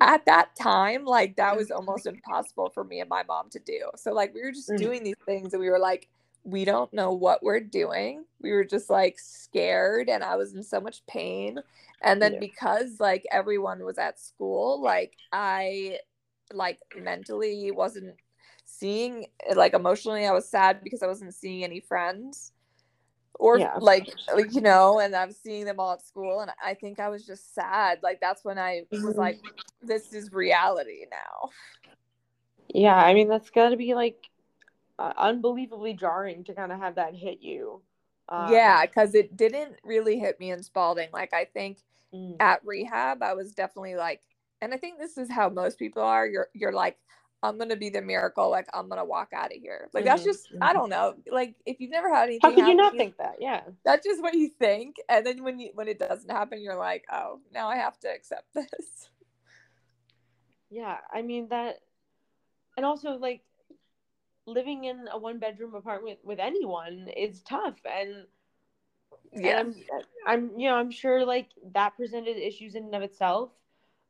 at 0.00 0.24
that 0.26 0.54
time 0.56 1.04
like 1.04 1.36
that 1.36 1.56
was 1.56 1.70
almost 1.72 2.06
impossible 2.06 2.70
for 2.70 2.84
me 2.84 3.00
and 3.00 3.08
my 3.10 3.24
mom 3.24 3.50
to 3.50 3.58
do. 3.60 3.90
So 3.96 4.12
like 4.12 4.34
we 4.34 4.42
were 4.42 4.52
just 4.52 4.70
Mhm. 4.70 4.78
doing 4.78 5.04
these 5.04 5.16
things 5.26 5.54
and 5.54 5.60
we 5.62 5.70
were 5.70 5.78
like 5.80 6.08
we 6.44 6.64
don't 6.64 6.92
know 6.92 7.12
what 7.12 7.42
we're 7.42 7.60
doing 7.60 8.24
we 8.40 8.50
were 8.52 8.64
just 8.64 8.90
like 8.90 9.18
scared 9.18 10.08
and 10.08 10.24
i 10.24 10.34
was 10.36 10.54
in 10.54 10.62
so 10.62 10.80
much 10.80 11.04
pain 11.06 11.58
and 12.02 12.20
then 12.20 12.32
Yeah. 12.32 12.40
because 12.40 12.98
like 12.98 13.24
everyone 13.30 13.84
was 13.84 13.98
at 13.98 14.18
school 14.18 14.82
like 14.82 15.16
i 15.32 15.98
like 16.52 16.78
mentally 16.96 17.70
wasn't 17.70 18.14
seeing 18.64 19.26
like 19.54 19.74
emotionally 19.74 20.26
i 20.26 20.32
was 20.32 20.48
sad 20.48 20.82
because 20.82 21.02
i 21.02 21.06
wasn't 21.06 21.32
seeing 21.34 21.62
any 21.62 21.80
friends 21.80 22.52
or 23.34 23.58
Yeah. 23.58 23.76
like 23.80 24.12
like 24.34 24.52
you 24.52 24.60
know 24.60 24.98
and 24.98 25.14
i'm 25.14 25.32
seeing 25.32 25.64
them 25.64 25.78
all 25.78 25.92
at 25.92 26.02
school 26.04 26.40
and 26.40 26.50
i 26.64 26.74
think 26.74 26.98
i 27.00 27.08
was 27.08 27.24
just 27.24 27.54
sad 27.54 27.98
like 28.02 28.20
that's 28.20 28.44
when 28.44 28.58
i 28.58 28.82
was 28.90 29.14
Mhm. 29.14 29.16
like 29.16 29.38
this 29.80 30.12
is 30.12 30.32
reality 30.32 31.06
now 31.10 31.50
yeah 32.68 32.96
i 32.96 33.14
mean 33.14 33.28
that's 33.28 33.50
gotta 33.50 33.76
be 33.76 33.94
like 33.94 34.28
uh, 35.02 35.12
unbelievably 35.18 35.94
jarring 35.94 36.44
to 36.44 36.54
kind 36.54 36.72
of 36.72 36.78
have 36.80 36.96
that 36.96 37.14
hit 37.14 37.40
you. 37.42 37.82
Um, 38.28 38.38
yeah 38.48 38.86
because 38.86 39.14
it 39.14 39.36
didn't 39.36 39.76
really 39.84 40.18
hit 40.18 40.38
me 40.40 40.50
in 40.50 40.62
spaulding 40.62 41.08
like 41.12 41.32
i 41.34 41.44
think 41.44 41.78
mm, 42.12 42.40
at 42.40 42.60
rehab 42.64 43.22
i 43.22 43.34
was 43.34 43.52
definitely 43.52 43.94
like 43.96 44.20
and 44.62 44.74
i 44.74 44.76
think 44.76 44.98
this 44.98 45.18
is 45.18 45.30
how 45.30 45.48
most 45.48 45.78
people 45.78 46.02
are 46.02 46.26
you're 46.26 46.48
you're 46.54 46.72
like 46.72 46.98
i'm 47.42 47.58
gonna 47.58 47.76
be 47.76 47.90
the 47.90 48.02
miracle 48.02 48.50
like 48.50 48.66
i'm 48.74 48.88
gonna 48.88 49.04
walk 49.04 49.30
out 49.34 49.52
of 49.54 49.58
here. 49.60 49.88
Like 49.94 50.04
that's 50.04 50.22
Mhm, 50.22 50.24
just 50.24 50.48
i 50.60 50.72
mhm. 50.72 50.74
don't 50.74 50.90
know 50.90 51.14
like 51.30 51.54
if 51.66 51.80
you've 51.80 51.90
never 51.92 52.12
had 52.14 52.24
anything 52.28 52.42
how 52.42 52.50
could 52.54 52.66
you 52.66 52.76
not 52.76 52.96
to 52.98 52.98
think 52.98 53.16
that? 53.18 53.36
Yeah. 53.40 53.62
that's 53.84 54.06
just 54.06 54.22
what 54.22 54.34
you 54.34 54.48
think 54.48 54.96
and 55.08 55.26
then 55.26 55.42
when 55.44 55.58
you 55.60 55.70
when 55.74 55.88
it 55.88 55.98
doesn't 55.98 56.30
happen 56.30 56.62
you're 56.62 56.76
like 56.78 57.04
oh 57.12 57.40
now 57.52 57.68
i 57.68 57.76
have 57.76 57.98
to 58.00 58.08
accept 58.08 58.46
this. 58.54 59.10
Yeah 60.70 60.98
i 61.12 61.22
mean 61.22 61.48
that 61.50 61.80
and 62.76 62.86
also 62.86 63.12
like 63.18 63.42
living 64.46 64.84
in 64.84 65.06
a 65.10 65.18
one 65.18 65.38
bedroom 65.38 65.74
apartment 65.74 66.18
with 66.24 66.38
anyone 66.38 67.08
is 67.16 67.42
tough 67.42 67.76
and 67.84 68.26
yeah 69.32 69.60
and 69.60 69.74
I'm, 70.26 70.50
I'm 70.50 70.58
you 70.58 70.68
know 70.68 70.74
i'm 70.76 70.90
sure 70.90 71.24
like 71.24 71.48
that 71.72 71.96
presented 71.96 72.36
issues 72.36 72.74
in 72.74 72.84
and 72.84 72.94
of 72.94 73.02
itself. 73.02 73.50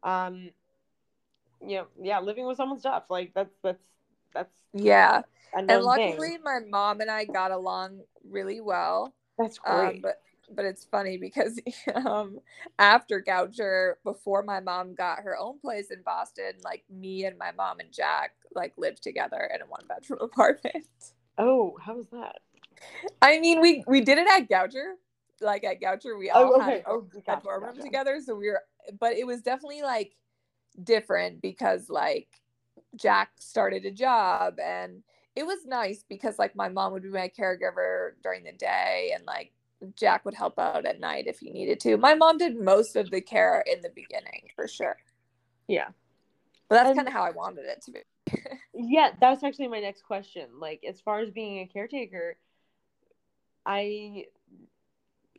Um 0.03 0.51
you 1.61 1.77
know 1.77 1.87
yeah 2.01 2.21
living 2.21 2.47
with 2.47 2.57
someone's 2.57 2.83
tough 2.83 3.05
like 3.09 3.33
that's 3.35 3.55
that's 3.63 3.83
that's 4.35 4.55
yeah. 4.73 5.23
and 5.55 5.69
luckily 5.69 6.31
thing. 6.31 6.41
my 6.43 6.59
mom 6.69 7.01
and 7.01 7.11
i 7.11 7.25
got 7.25 7.51
along 7.51 8.01
really 8.29 8.61
well. 8.61 9.15
That's 9.39 9.59
um, 9.67 9.87
great. 9.87 10.03
but 10.03 10.21
but 10.57 10.65
it's 10.67 10.85
funny 10.85 11.19
because 11.19 11.61
um, 11.95 12.41
after 12.79 13.23
Goucher, 13.23 13.95
before 14.05 14.43
my 14.43 14.61
mom 14.61 14.95
got 14.95 15.21
her 15.21 15.39
own 15.39 15.59
place 15.61 15.91
in 15.91 16.03
Boston, 16.03 16.55
like 16.65 16.85
me 16.91 17.25
and 17.27 17.39
my 17.39 17.53
mom 17.53 17.81
and 17.81 17.93
Jack 17.93 18.33
like 18.55 18.75
lived 18.79 19.03
together 19.03 19.51
in 19.55 19.63
a 19.63 19.67
one 19.67 19.85
bedroom 19.89 20.21
apartment. 20.23 20.87
Oh, 21.39 21.77
how 21.83 21.97
was 21.97 22.09
that? 22.11 22.37
I 23.23 23.41
mean, 23.41 23.61
we 23.61 23.85
we 23.87 24.01
did 24.03 24.19
it 24.19 24.29
at 24.29 24.49
Goucher. 24.51 24.95
Like 25.41 25.65
at 25.65 25.81
Goucher, 25.81 26.19
we 26.19 26.31
all 26.31 26.53
Oh, 26.53 26.59
okay. 26.59 26.83
had 26.83 26.87
Oh, 26.87 27.07
a 27.29 27.37
gotcha, 27.37 27.43
dorm 27.43 27.65
room 27.65 27.79
gotcha. 27.79 27.81
together. 27.81 28.21
So 28.25 28.35
we 28.35 28.49
were, 28.51 28.63
but 29.01 29.15
it 29.15 29.27
was 29.27 29.43
definitely 29.43 29.83
like 29.83 30.15
different 30.85 31.43
because 31.43 31.91
like 31.91 32.29
Jack 32.97 33.31
started 33.39 33.85
a 33.87 33.91
job 33.91 34.59
and 34.63 35.03
it 35.37 35.47
was 35.47 35.65
nice 35.67 36.05
because 36.09 36.39
like 36.39 36.57
my 36.57 36.69
mom 36.69 36.93
would 36.93 37.03
be 37.03 37.09
my 37.11 37.31
caregiver 37.39 38.13
during 38.23 38.45
the 38.45 38.53
day 38.53 39.13
and 39.15 39.25
like 39.27 39.53
Jack 39.97 40.25
would 40.25 40.35
help 40.35 40.59
out 40.59 40.87
at 40.87 41.01
night 41.01 41.27
if 41.27 41.39
he 41.41 41.51
needed 41.51 41.81
to. 41.81 41.97
My 41.97 42.15
mom 42.15 42.39
did 42.39 42.59
most 42.61 42.97
of 42.97 43.11
the 43.11 43.21
care 43.21 43.63
in 43.67 43.81
the 43.83 43.91
beginning 43.91 44.49
for 44.55 44.69
sure. 44.69 44.97
Yeah. 45.69 45.89
But 46.69 46.77
that's 46.85 46.97
kind 46.97 47.07
of 47.09 47.13
how 47.13 47.23
I 47.23 47.31
wanted 47.31 47.65
it 47.67 47.83
to 47.83 47.91
be. 47.93 48.01
Yeah, 48.75 49.11
that 49.21 49.31
was 49.31 49.45
actually 49.45 49.69
my 49.69 49.81
next 49.81 50.03
question. 50.03 50.49
Like, 50.59 50.83
as 50.89 50.99
far 51.01 51.21
as 51.21 51.31
being 51.31 51.59
a 51.61 51.67
caretaker, 51.67 52.37
I, 53.67 54.25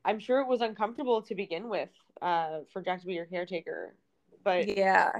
I'm 0.06 0.20
sure 0.20 0.40
it 0.40 0.48
was 0.48 0.62
uncomfortable 0.62 1.22
to 1.24 1.36
begin 1.36 1.68
with, 1.68 1.90
uh, 2.22 2.60
for 2.72 2.82
Jack 2.82 3.02
to 3.02 3.08
be 3.08 3.14
your 3.14 3.26
caretaker. 3.26 3.96
But 4.44 4.78
yeah, 4.78 5.12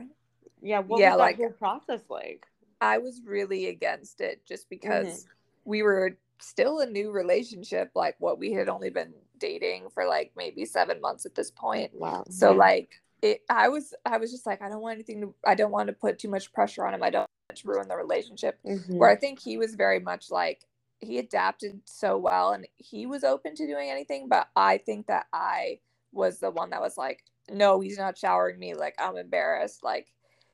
yeah. 0.62 0.80
what 0.80 1.00
Yeah, 1.00 1.12
was 1.12 1.18
that 1.18 1.24
like- 1.24 1.38
whole 1.38 1.50
process 1.52 2.02
like? 2.10 2.46
I 2.82 2.98
was 2.98 3.22
really 3.26 3.68
against 3.68 4.20
it 4.22 4.46
just 4.46 4.70
because 4.70 5.08
Mm-hmm. 5.08 5.30
we 5.70 5.84
were 5.84 6.18
still 6.44 6.80
a 6.80 6.86
new 6.86 7.12
relationship. 7.12 7.92
Like 7.96 8.16
what 8.20 8.38
we 8.40 8.52
had 8.54 8.70
only 8.70 8.90
been 8.90 9.14
dating 9.40 9.90
for 9.94 10.06
like 10.08 10.32
maybe 10.36 10.66
seven 10.66 11.02
months 11.02 11.26
at 11.26 11.36
this 11.36 11.52
point. 11.52 11.92
Wow. 11.94 12.24
So 12.30 12.52
like 12.52 12.90
it 13.22 13.42
I 13.50 13.70
was 13.70 13.94
I 14.06 14.18
was 14.18 14.32
just 14.32 14.46
like, 14.46 14.62
I 14.62 14.70
don't 14.70 14.82
want 14.82 14.96
anything 14.96 15.22
to 15.22 15.34
I 15.46 15.56
don't 15.56 15.72
want 15.72 15.88
to 15.88 15.94
put 15.94 16.20
too 16.20 16.30
much 16.30 16.52
pressure 16.54 16.86
on 16.86 16.94
him. 16.94 17.04
I 17.04 17.10
don't 17.10 17.30
want 17.50 17.58
to 17.58 17.68
ruin 17.68 17.88
the 17.88 17.96
relationship. 17.96 18.60
Mhm. 18.66 18.98
Where 18.98 19.10
I 19.10 19.16
think 19.16 19.40
he 19.40 19.58
was 19.58 19.76
very 19.76 20.00
much 20.00 20.30
like 20.32 20.66
he 21.00 21.18
adapted 21.20 21.82
so 21.86 22.18
well 22.18 22.52
and 22.52 22.68
he 22.78 23.06
was 23.06 23.24
open 23.24 23.56
to 23.56 23.68
doing 23.68 23.90
anything, 23.90 24.30
but 24.30 24.48
I 24.56 24.78
think 24.78 25.08
that 25.08 25.26
I 25.34 25.80
was 26.14 26.40
the 26.40 26.52
one 26.52 26.70
that 26.70 26.82
was 26.82 26.98
like, 26.98 27.24
No, 27.50 27.82
he's 27.82 27.98
not 27.98 28.18
showering 28.18 28.58
me, 28.60 28.74
like 28.74 28.96
I'm 29.00 29.18
embarrassed. 29.18 29.84
Like 29.84 30.08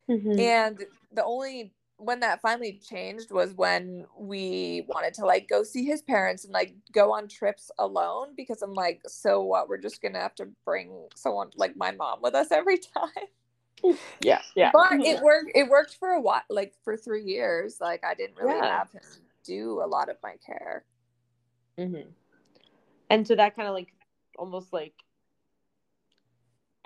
Mhm. 0.07 0.39
and 0.39 0.85
the 1.11 1.23
only 1.23 1.71
when 1.99 2.21
that 2.21 2.41
finally 2.41 2.81
changed 2.89 3.31
was 3.31 3.53
when 3.53 4.05
we 4.17 4.85
wanted 4.87 5.13
to 5.15 5.25
like 5.25 5.47
go 5.49 5.63
see 5.63 5.85
his 5.85 6.01
parents 6.01 6.45
and 6.45 6.53
like 6.53 6.73
go 6.93 7.13
on 7.13 7.27
trips 7.27 7.71
alone 7.77 8.29
because 8.35 8.61
I'm 8.61 8.73
like, 8.73 9.01
so 9.07 9.41
what? 9.43 9.67
We're 9.69 9.77
just 9.77 10.01
gonna 10.01 10.19
have 10.19 10.35
to 10.35 10.47
bring 10.65 11.07
someone 11.15 11.49
like 11.57 11.75
my 11.75 11.91
mom 11.91 12.19
with 12.21 12.35
us 12.35 12.51
every 12.51 12.77
time. 12.95 13.93
yeah, 14.21 14.41
yeah. 14.55 14.71
But 14.73 15.05
it 15.05 15.21
worked. 15.21 15.51
It 15.55 15.69
worked 15.69 15.95
for 15.95 16.09
a 16.09 16.21
while, 16.21 16.43
like 16.49 16.73
for 16.83 16.95
three 16.97 17.23
years. 17.23 17.77
Like 17.81 18.03
I 18.05 18.13
didn't 18.15 18.37
really 18.37 18.55
Yeah. 18.57 18.77
have 18.79 18.91
him 18.91 19.01
do 19.43 19.81
a 19.83 19.87
lot 19.87 20.09
of 20.09 20.17
my 20.23 20.35
care. 20.45 20.85
hmm 21.77 21.95
And 23.09 23.27
so 23.27 23.35
that 23.35 23.55
kind 23.55 23.67
of 23.67 23.73
like 23.73 23.93
almost 24.37 24.71
like 24.71 24.93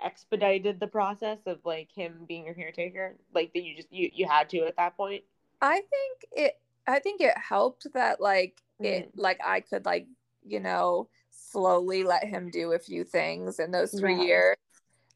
expedited 0.04 0.80
the 0.80 0.86
process 0.86 1.38
of 1.46 1.58
like 1.64 1.90
him 1.92 2.24
being 2.28 2.46
your 2.46 2.54
caretaker, 2.54 3.16
like 3.34 3.52
that 3.54 3.62
you 3.64 3.76
just 3.76 3.92
you 3.92 4.10
you 4.12 4.26
had 4.28 4.48
to 4.50 4.60
at 4.66 4.76
that 4.76 4.96
point. 4.96 5.24
I 5.60 5.74
think 5.76 6.18
it 6.32 6.60
I 6.86 6.98
think 6.98 7.20
it 7.20 7.36
helped 7.38 7.86
that 7.94 8.20
like 8.20 8.60
it 8.82 9.06
Mm-hmm. 9.06 9.10
like 9.16 9.40
I 9.44 9.60
could 9.60 9.84
like, 9.86 10.06
you 10.44 10.60
know, 10.60 11.08
slowly 11.30 12.04
let 12.04 12.24
him 12.24 12.50
do 12.50 12.72
a 12.72 12.78
few 12.78 13.04
things 13.04 13.58
in 13.58 13.70
those 13.70 13.94
3 13.94 14.14
Yeah. 14.14 14.24
years. 14.26 14.56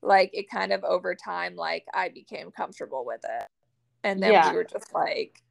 Like 0.03 0.31
it 0.35 0.51
kind 0.51 0.73
of 0.73 0.85
over 0.85 1.15
time 1.15 1.57
like 1.57 1.87
I 1.95 2.09
became 2.11 2.51
comfortable 2.53 3.05
with 3.07 3.23
it. 3.25 3.49
And 4.05 4.23
then 4.23 4.41
Yeah. 4.41 4.43
we 4.43 4.55
were 4.55 4.65
just 4.65 4.95
like 4.95 5.43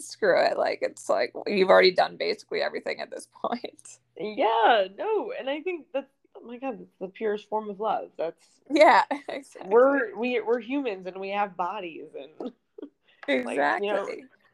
screw 0.00 0.40
it 0.44 0.58
like 0.58 0.80
it's 0.82 1.08
like 1.08 1.32
you've 1.46 1.70
already 1.70 1.92
done 1.92 2.16
basically 2.18 2.62
everything 2.62 3.00
at 3.00 3.10
this 3.10 3.28
point. 3.42 3.98
Yeah, 4.20 4.88
no, 4.96 5.32
and 5.38 5.48
I 5.48 5.60
think 5.62 5.86
that's 5.92 6.10
my 6.48 6.58
god, 6.58 6.80
it's 6.80 6.96
the 7.00 7.08
purest 7.08 7.48
form 7.48 7.70
of 7.70 7.80
love. 7.80 8.10
That's 8.18 8.44
Yeah, 8.70 9.04
exactly. 9.28 9.70
we're 9.70 10.16
we 10.16 10.40
we're 10.40 10.60
humans 10.60 11.06
and 11.06 11.16
we 11.18 11.30
have 11.30 11.56
bodies 11.56 12.06
and 12.18 12.52
exactly. 13.28 13.86
you 13.88 13.92
know, 13.92 14.08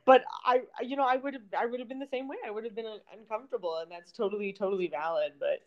but 0.04 0.22
I 0.44 0.62
you 0.82 0.96
know 0.96 1.04
I 1.06 1.16
would 1.16 1.34
have 1.34 1.42
I 1.58 1.66
would 1.66 1.80
have 1.80 1.88
been 1.88 1.98
the 1.98 2.06
same 2.06 2.28
way. 2.28 2.36
I 2.46 2.50
would 2.50 2.64
have 2.64 2.74
been 2.74 2.86
uncomfortable 3.12 3.78
and 3.82 3.90
that's 3.90 4.12
totally 4.12 4.52
totally 4.52 4.88
valid. 4.88 5.32
But 5.38 5.62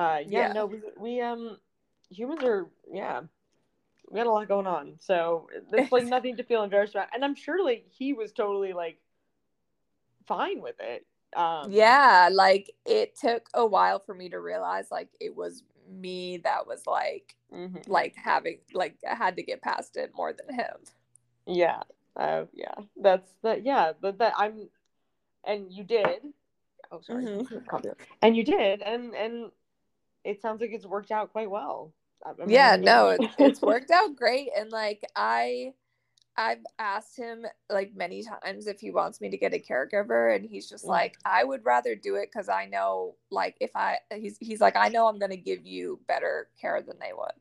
uh 0.00 0.18
yeah, 0.26 0.48
Yeah. 0.48 0.52
no 0.52 0.66
we, 0.66 0.82
we 0.98 1.20
um 1.20 1.58
humans 2.10 2.42
are 2.44 2.68
yeah 2.92 3.22
we 4.10 4.18
got 4.18 4.26
a 4.26 4.30
lot 4.32 4.46
going 4.48 4.66
on 4.66 4.94
so 5.00 5.48
there's 5.70 5.90
like 5.90 6.04
nothing 6.04 6.36
to 6.36 6.44
feel 6.44 6.62
embarrassed 6.62 6.94
about 6.94 7.08
and 7.14 7.24
I'm 7.24 7.34
sure 7.34 7.64
like 7.64 7.86
he 7.88 8.12
was 8.12 8.32
totally 8.32 8.72
like 8.72 8.98
fine 10.26 10.60
with 10.60 10.76
it. 10.80 11.06
Um, 11.34 11.70
yeah 11.72 12.28
like 12.32 12.72
it 12.86 13.18
took 13.18 13.48
a 13.54 13.66
while 13.66 13.98
for 13.98 14.14
me 14.14 14.28
to 14.28 14.38
realize 14.40 14.90
like 14.90 15.08
it 15.20 15.34
was 15.34 15.64
me 15.90 16.38
that 16.38 16.66
was 16.66 16.82
like 16.86 17.36
mhm. 17.52 17.86
like 17.88 18.14
having 18.16 18.58
like 18.72 18.96
I 19.08 19.14
had 19.14 19.36
to 19.36 19.42
get 19.42 19.62
past 19.62 19.96
it 19.96 20.12
more 20.14 20.32
than 20.32 20.54
him 20.54 20.76
Yeah. 21.46 21.82
Uh, 22.16 22.44
yeah. 22.54 22.74
That's 22.96 23.28
that. 23.42 23.64
Yeah. 23.64 23.92
But 24.00 24.18
that 24.18 24.34
I'm, 24.38 24.68
and 25.44 25.72
you 25.72 25.84
did. 25.84 26.20
Oh, 26.90 27.00
sorry. 27.02 27.24
Mhm. 27.26 27.94
And 28.22 28.36
you 28.36 28.44
did, 28.44 28.82
and 28.82 29.14
and 29.14 29.50
it 30.24 30.40
sounds 30.40 30.60
like 30.60 30.70
it's 30.72 30.86
worked 30.86 31.10
out 31.10 31.32
quite 31.32 31.50
well. 31.50 31.92
I- 32.24 32.30
I 32.30 32.34
mean, 32.38 32.48
yeah 32.50 32.76
no 32.76 33.10
it, 33.10 33.20
it's 33.38 33.60
worked 33.60 33.90
out 33.90 34.16
great 34.16 34.48
and 34.56 34.70
like 34.72 35.02
i 35.16 35.74
i've 36.36 36.64
asked 36.78 37.16
him 37.16 37.44
like 37.70 37.94
many 37.94 38.22
times 38.22 38.66
if 38.66 38.80
he 38.80 38.90
wants 38.90 39.20
me 39.20 39.30
to 39.30 39.36
get 39.36 39.54
a 39.54 39.58
caregiver 39.58 40.34
and 40.34 40.44
he's 40.44 40.68
just 40.68 40.84
Mm. 40.84 40.88
like 40.88 41.16
i 41.24 41.44
would 41.44 41.64
rather 41.64 41.94
do 41.94 42.16
it 42.16 42.28
because 42.32 42.48
i 42.48 42.66
know 42.66 43.14
like 43.30 43.56
if 43.60 43.70
i 43.76 43.98
he's, 44.14 44.36
he's 44.40 44.60
like 44.60 44.76
i 44.76 44.88
know 44.88 45.06
i'm 45.06 45.18
going 45.18 45.30
to 45.30 45.36
give 45.36 45.64
you 45.66 46.00
better 46.08 46.48
care 46.60 46.82
than 46.82 46.98
they 47.00 47.12
would 47.16 47.32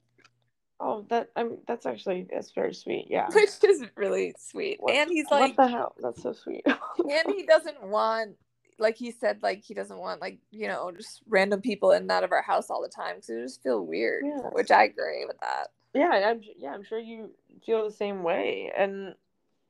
Oh, 0.79 1.05
that 1.09 1.29
I'm. 1.37 1.59
That's 1.65 1.85
actually 1.85 2.27
that's 2.29 2.51
very 2.51 2.73
sweet. 2.73 3.05
Yeah. 3.09 3.27
which 3.33 3.63
is 3.63 3.85
really 3.95 4.33
sweet 4.37 4.77
What- 4.81 4.93
and 4.93 5.09
he's 5.09 5.27
like, 5.31 5.55
what 5.57 5.65
the 5.67 5.71
hell? 5.71 5.95
That's 6.01 6.21
so 6.21 6.33
sweet. 6.33 6.65
and 6.65 7.33
he 7.33 7.43
doesn't 7.45 7.81
want 7.83 8.35
like 8.79 8.97
he 8.97 9.11
said 9.11 9.41
like 9.41 9.63
he 9.63 9.73
doesn't 9.75 9.97
want 9.99 10.19
like 10.19 10.39
you 10.51 10.67
know 10.67 10.91
just 10.91 11.21
random 11.29 11.61
people 11.61 11.91
in 11.91 12.01
and 12.01 12.11
out 12.11 12.25
of 12.25 12.33
our 12.33 12.41
house 12.41 12.69
all 12.69 12.81
the 12.81 12.89
time 12.89 13.15
because 13.15 13.29
it 13.29 13.41
just 13.43 13.63
feel 13.63 13.85
weird 13.85 14.23
Yeah. 14.25 14.49
which 14.51 14.71
i 14.71 14.83
agree 14.83 15.25
with 15.25 15.37
that 15.39 15.67
yeah, 15.95 16.09
I'm. 16.09 16.41
Yeah, 16.57 16.71
I'm 16.73 16.83
sure 16.83 16.97
you 16.97 17.29
feel 17.65 17.83
the 17.83 17.91
same 17.95 18.23
way. 18.23 18.71
And 18.77 19.15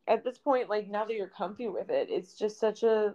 at 0.08 0.24
this 0.24 0.38
point, 0.38 0.70
like 0.70 0.90
now 0.90 1.06
that 1.06 1.14
you're 1.14 1.28
comfy 1.28 1.68
with 1.68 1.90
it, 1.90 2.10
it's 2.10 2.34
just 2.36 2.60
such 2.60 2.84
a 2.84 3.14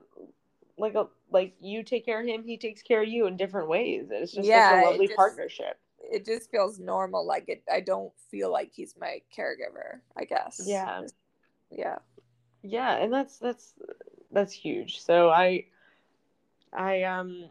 like 0.79 0.95
a 0.95 1.07
like 1.31 1.55
you 1.61 1.83
take 1.83 2.05
care 2.05 2.21
of 2.21 2.27
him, 2.27 2.45
he 2.45 2.57
takes 2.57 2.83
care 2.83 3.03
of 3.03 3.09
you 3.09 3.27
in 3.27 3.37
different 3.37 3.69
ways. 3.69 4.07
It's 4.11 4.33
just 4.33 4.49
Yeah, 4.49 4.71
such 4.71 4.81
a 4.81 4.85
lovely 4.91 5.07
just- 5.09 5.17
partnership. 5.17 5.79
it 6.01 6.25
just 6.25 6.51
feels 6.51 6.79
normal 6.79 7.27
like 7.27 7.45
it 7.49 7.63
i 7.71 7.81
don't 7.81 8.13
feel 8.31 8.51
like 8.51 8.71
he's 8.73 8.95
my 8.99 9.21
caregiver 9.37 10.01
i 10.17 10.25
guess 10.25 10.63
Yeah. 10.65 11.03
yeah 11.71 11.99
yeah 12.63 12.97
and 12.97 13.13
that's 13.13 13.37
that's 13.39 13.75
that's 14.31 14.53
huge 14.53 15.01
so 15.03 15.29
i 15.29 15.67
i 16.73 17.03
um 17.03 17.51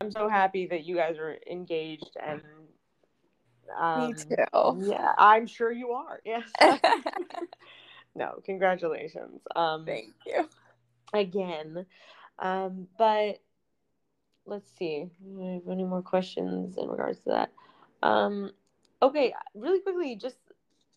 i'm 0.00 0.10
so 0.12 0.28
happy 0.28 0.66
that 0.66 0.84
you 0.84 0.94
guys 0.94 1.16
are 1.18 1.36
engaged 1.50 2.16
and 2.24 2.42
um 3.76 4.08
me 4.08 4.14
too. 4.14 4.86
yeah 4.88 5.12
i'm 5.18 5.46
sure 5.46 5.70
you 5.72 5.90
are 5.90 6.20
yes 6.24 6.44
no 8.14 8.40
congratulations. 8.44 9.40
Um 9.54 9.84
thank 9.84 10.14
you. 10.26 10.48
again 11.12 11.86
um 12.38 12.86
but 12.98 13.40
let's 14.46 14.70
see 14.78 15.10
do 15.22 15.42
I 15.42 15.54
have 15.54 15.68
any 15.70 15.84
more 15.84 16.02
questions 16.02 16.76
in 16.78 16.88
regards 16.88 17.18
to 17.20 17.30
that? 17.30 17.52
Um 18.02 18.52
okay 19.02 19.34
really 19.54 19.80
quickly 19.80 20.16
just 20.16 20.38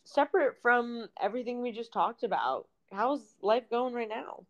separate 0.04 0.56
from 0.62 1.08
everything 1.22 1.62
we 1.62 1.72
just 1.72 1.94
talked 1.94 2.24
about 2.24 2.68
how's 2.92 3.36
life 3.42 3.70
going 3.70 3.94
right 3.94 4.10
now? 4.10 4.46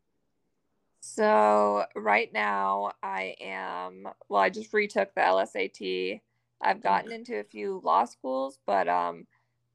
So 1.01 1.85
right 1.95 2.31
now 2.31 2.91
i 3.01 3.35
am 3.41 4.07
well 4.29 4.41
i 4.41 4.49
just 4.49 4.71
retook 4.71 5.13
the 5.15 5.21
lsat 5.21 6.21
i've 6.61 6.81
gotten 6.81 7.11
into 7.11 7.39
a 7.39 7.43
few 7.43 7.81
law 7.83 8.05
schools 8.05 8.59
but 8.65 8.87
um 8.87 9.25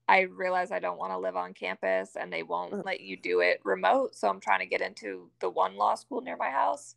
i 0.08 0.20
realize 0.20 0.70
i 0.70 0.78
don't 0.78 0.98
want 0.98 1.12
to 1.12 1.18
live 1.18 1.36
on 1.36 1.52
campus 1.54 2.16
and 2.18 2.32
they 2.32 2.42
won't 2.42 2.72
Mm. 2.72 2.84
let 2.84 3.00
you 3.00 3.16
do 3.16 3.40
it 3.40 3.60
remote 3.64 4.14
so 4.14 4.28
i'm 4.28 4.40
trying 4.40 4.60
to 4.60 4.66
get 4.66 4.80
into 4.80 5.30
the 5.40 5.50
one 5.50 5.76
law 5.76 5.94
school 5.94 6.20
near 6.20 6.36
my 6.36 6.50
house 6.50 6.96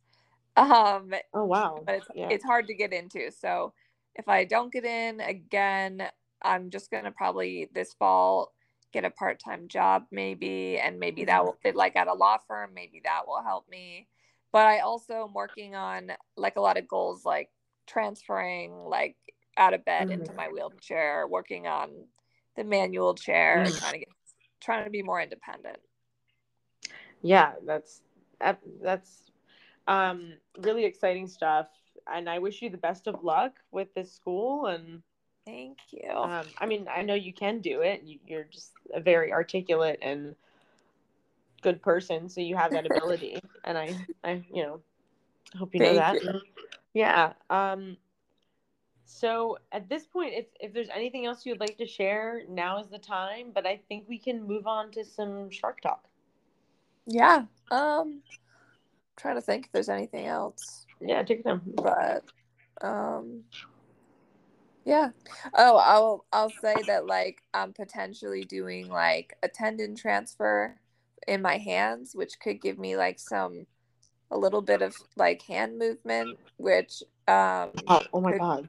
um 0.56 1.12
oh 1.34 1.44
wow 1.44 1.80
but 1.86 1.96
it's 1.96 2.08
yeah 2.14 2.28
it's 2.30 2.44
hard 2.44 2.66
to 2.66 2.74
get 2.74 2.92
into. 2.92 3.30
So 3.30 3.72
if 4.16 4.28
I 4.28 4.44
don't 4.44 4.72
get 4.72 4.84
in 4.84 5.20
again, 5.20 6.02
I'm 6.42 6.70
just 6.70 6.90
gonna 6.90 7.12
probably 7.12 7.68
this 7.72 7.94
fall 7.94 8.52
get 8.92 9.04
a 9.04 9.10
part 9.10 9.38
time 9.38 9.68
job 9.68 10.04
maybe, 10.10 10.78
and 10.78 10.98
maybe 10.98 11.24
that 11.26 11.44
will 11.44 11.56
fit 11.62 11.76
like 11.76 11.96
at 11.96 12.08
a 12.08 12.14
law 12.14 12.38
firm. 12.48 12.72
Maybe 12.74 13.00
that 13.04 13.22
will 13.26 13.42
help 13.42 13.68
me. 13.70 14.08
But 14.52 14.66
I 14.66 14.80
also 14.80 15.24
am 15.26 15.32
working 15.34 15.76
on 15.76 16.10
like 16.36 16.56
a 16.56 16.60
lot 16.60 16.76
of 16.76 16.88
goals, 16.88 17.24
like 17.24 17.50
transferring. 17.86 18.72
Like 18.72 19.16
out 19.60 19.74
of 19.74 19.84
bed 19.86 20.10
into 20.10 20.34
my 20.34 20.48
wheelchair, 20.48 21.28
working 21.28 21.68
on 21.68 22.08
the 22.56 22.64
manual 22.64 23.14
chair, 23.14 23.70
Mm. 23.70 23.76
trying 23.76 23.94
to 23.94 24.00
get 24.00 24.08
trying 24.60 24.84
to 24.86 24.90
be 24.90 25.02
more 25.02 25.20
independent. 25.20 25.78
Yeah, 27.22 27.54
that's 27.66 28.02
that's 28.82 29.30
um 29.86 30.34
really 30.58 30.84
exciting 30.84 31.26
stuff. 31.26 31.68
And 32.12 32.28
I 32.28 32.38
wish 32.38 32.62
you 32.62 32.70
the 32.70 32.78
best 32.78 33.06
of 33.08 33.22
luck 33.24 33.52
with 33.70 33.94
this 33.94 34.12
school. 34.12 34.66
And 34.66 35.02
Thank 35.46 35.78
you. 35.92 36.30
um, 36.30 36.46
I 36.58 36.66
mean, 36.66 36.86
I 36.94 37.02
know 37.02 37.14
you 37.14 37.32
can 37.32 37.60
do 37.60 37.82
it. 37.82 38.02
You, 38.04 38.18
you're 38.26 38.44
just 38.44 38.74
a 38.94 39.00
very 39.00 39.32
articulate 39.32 39.98
and 40.02 40.36
good 41.62 41.82
person, 41.82 42.28
so 42.28 42.40
you 42.40 42.56
have 42.56 42.72
that 42.72 42.86
ability. 42.86 43.40
and 43.64 43.78
I, 43.78 43.98
I, 44.24 44.44
you 44.52 44.62
know, 44.62 44.80
hope 45.58 45.74
you 45.74 45.80
know 45.80 45.94
Thank 45.94 45.96
that. 45.96 46.20
Yeah. 46.94 47.32
Um. 47.50 47.96
So 49.12 49.58
at 49.72 49.88
this 49.88 50.06
point, 50.06 50.34
if 50.34 50.46
if 50.60 50.72
there's 50.72 50.88
anything 50.88 51.26
else 51.26 51.44
you'd 51.44 51.60
like 51.60 51.76
to 51.78 51.86
share, 51.86 52.42
now 52.48 52.78
is 52.80 52.88
the 52.88 52.98
time. 52.98 53.50
But 53.52 53.66
I 53.66 53.80
think 53.88 54.04
we 54.08 54.18
can 54.18 54.46
move 54.46 54.66
on 54.66 54.92
to 54.92 55.04
some 55.04 55.50
shark 55.50 55.80
talk. 55.80 56.04
yeah. 57.06 57.44
Um 57.70 58.22
trying 59.16 59.34
to 59.34 59.42
think 59.42 59.66
if 59.66 59.72
there's 59.72 59.88
anything 59.88 60.26
else. 60.26 60.86
Yeah, 61.00 61.22
take 61.24 61.40
it 61.40 61.44
down. 61.44 61.60
but 61.74 62.24
um 62.82 63.42
yeah 64.86 65.10
oh 65.54 65.76
i'll 65.76 66.24
i'll 66.32 66.48
say 66.48 66.74
that 66.86 67.04
like 67.04 67.42
i'm 67.52 67.74
potentially 67.74 68.42
doing 68.44 68.88
like 68.88 69.36
a 69.42 69.48
tendon 69.48 69.94
transfer 69.94 70.74
in 71.28 71.42
my 71.42 71.58
hands 71.58 72.14
which 72.14 72.40
could 72.40 72.62
give 72.62 72.78
me 72.78 72.96
like 72.96 73.18
some 73.18 73.66
a 74.30 74.38
little 74.38 74.62
bit 74.62 74.80
of 74.80 74.96
like 75.16 75.42
hand 75.42 75.78
movement 75.78 76.38
which 76.56 77.02
um 77.28 77.68
Oh, 77.86 78.02
oh 78.14 78.20
my 78.22 78.30
Good. 78.32 78.38
god. 78.38 78.68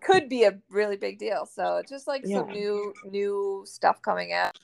Could 0.00 0.28
be 0.28 0.44
a 0.44 0.58
really 0.70 0.96
big 0.96 1.18
deal 1.18 1.46
so 1.46 1.82
just 1.88 2.06
like 2.06 2.24
some 2.26 2.48
new 2.48 2.92
new 3.04 3.62
stuff 3.66 4.00
coming 4.02 4.32
out 4.32 4.58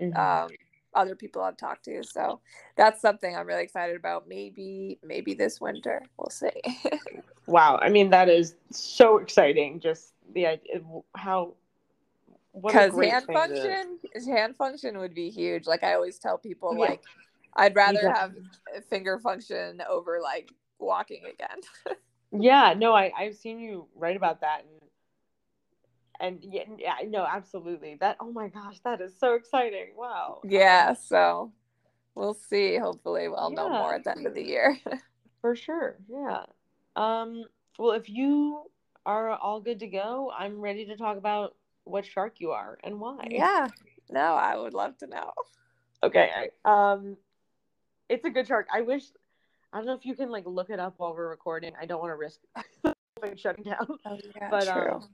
Mhm. 0.00 0.16
um 0.16 0.50
other 0.94 1.16
people 1.16 1.40
I've 1.42 1.56
talked 1.56 1.86
to. 1.86 2.04
So 2.04 2.40
that's 2.76 3.00
something 3.00 3.34
I'm 3.34 3.46
really 3.46 3.62
excited 3.62 3.96
about. 3.96 4.28
Maybe 4.28 4.98
maybe 5.02 5.32
this 5.32 5.58
winter. 5.58 6.02
We'll 6.18 6.28
see. 6.30 6.50
Wow, 7.46 7.78
I 7.82 7.88
mean 7.88 8.10
that 8.10 8.28
is 8.28 8.54
so 8.70 9.16
exciting. 9.18 9.80
Just 9.80 10.12
the 10.34 10.46
idea, 10.46 10.80
how 11.16 11.54
what 12.52 12.72
Because 12.72 12.94
hand 12.94 13.24
function 13.26 13.98
is 14.14 14.26
hand 14.26 14.54
function 14.56 14.98
would 14.98 15.14
be 15.14 15.28
huge. 15.30 15.66
Like 15.66 15.82
I 15.82 15.94
always 15.94 16.18
tell 16.18 16.36
people, 16.38 16.74
Yeah. 16.74 16.90
like 16.90 17.02
I'd 17.54 17.74
rather 17.74 18.02
Yeah. 18.02 18.14
have 18.14 18.34
finger 18.88 19.18
function 19.18 19.82
over 19.88 20.20
like 20.20 20.52
walking 20.78 21.22
again. 21.24 21.60
Yeah, 22.32 22.74
no, 22.76 22.92
I 22.94 23.12
I've 23.16 23.36
seen 23.36 23.58
you 23.58 23.86
write 23.94 24.16
about 24.16 24.40
that, 24.40 24.62
and 26.20 26.38
and 26.42 26.52
yeah, 26.52 26.62
yeah, 26.78 26.94
no, 27.08 27.26
absolutely. 27.26 27.96
That 28.00 28.16
oh 28.20 28.32
my 28.32 28.48
gosh, 28.48 28.78
that 28.84 29.00
is 29.00 29.12
so 29.18 29.34
exciting. 29.34 29.88
Wow. 29.96 30.40
yeah. 30.44 30.94
So 30.94 31.52
we'll 32.14 32.34
see. 32.34 32.76
Hopefully, 32.78 33.28
we'll 33.28 33.50
know 33.50 33.68
more 33.68 33.94
at 33.94 34.04
the 34.04 34.12
end 34.16 34.26
of 34.26 34.34
the 34.34 34.44
year. 34.44 34.78
For 35.40 35.56
sure. 35.56 35.96
Yeah. 36.08 36.44
Um. 36.96 37.44
Well, 37.78 37.92
if 37.92 38.08
you 38.08 38.62
are 39.04 39.30
all 39.30 39.60
good 39.60 39.80
to 39.80 39.86
go, 39.88 40.30
I'm 40.36 40.60
ready 40.60 40.86
to 40.86 40.96
talk 40.96 41.16
about 41.16 41.56
what 41.84 42.06
shark 42.06 42.34
you 42.38 42.52
are 42.52 42.78
and 42.84 43.00
why. 43.00 43.26
yeah. 43.30 43.68
No, 44.10 44.20
I 44.20 44.56
would 44.56 44.74
love 44.74 44.96
to 44.98 45.06
know. 45.06 45.32
Okay. 46.02 46.30
I- 46.64 46.92
Um. 46.92 47.16
It's 48.08 48.24
a 48.24 48.30
good 48.30 48.46
shark. 48.46 48.68
I 48.72 48.82
wish. 48.82 49.04
I 49.72 49.78
don't 49.78 49.86
know 49.86 49.94
if 49.94 50.04
you 50.04 50.14
can 50.14 50.30
like 50.30 50.44
look 50.46 50.70
it 50.70 50.78
up 50.78 50.94
while 50.98 51.14
we're 51.14 51.28
recording. 51.30 51.72
I 51.80 51.86
don't 51.86 52.00
want 52.00 52.10
to 52.12 52.16
risk 52.16 52.40
thing 53.22 53.36
shutting 53.36 53.64
down. 53.64 53.86
Oh 54.04 54.18
yeah, 54.36 54.50
But 54.50 54.64
true. 54.66 54.92
um, 54.94 55.08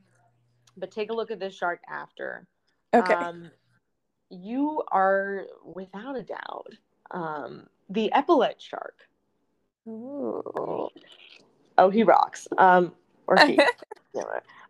but 0.77 0.91
take 0.91 1.11
a 1.11 1.15
look 1.15 1.31
at 1.31 1.39
this 1.39 1.55
shark 1.55 1.81
after. 1.89 2.47
okay. 2.95 3.15
Um, 3.15 3.51
you 4.31 4.83
are 4.91 5.47
without 5.65 6.17
a 6.17 6.23
doubt 6.23 6.69
um, 7.11 7.67
the 7.89 8.11
epaulet 8.15 8.61
shark. 8.61 9.09
Ooh. 9.89 10.89
Oh, 11.79 11.91
he 11.91 12.03
rocks. 12.03 12.47
Um, 12.59 12.93
or 13.27 13.37
he. 13.47 13.59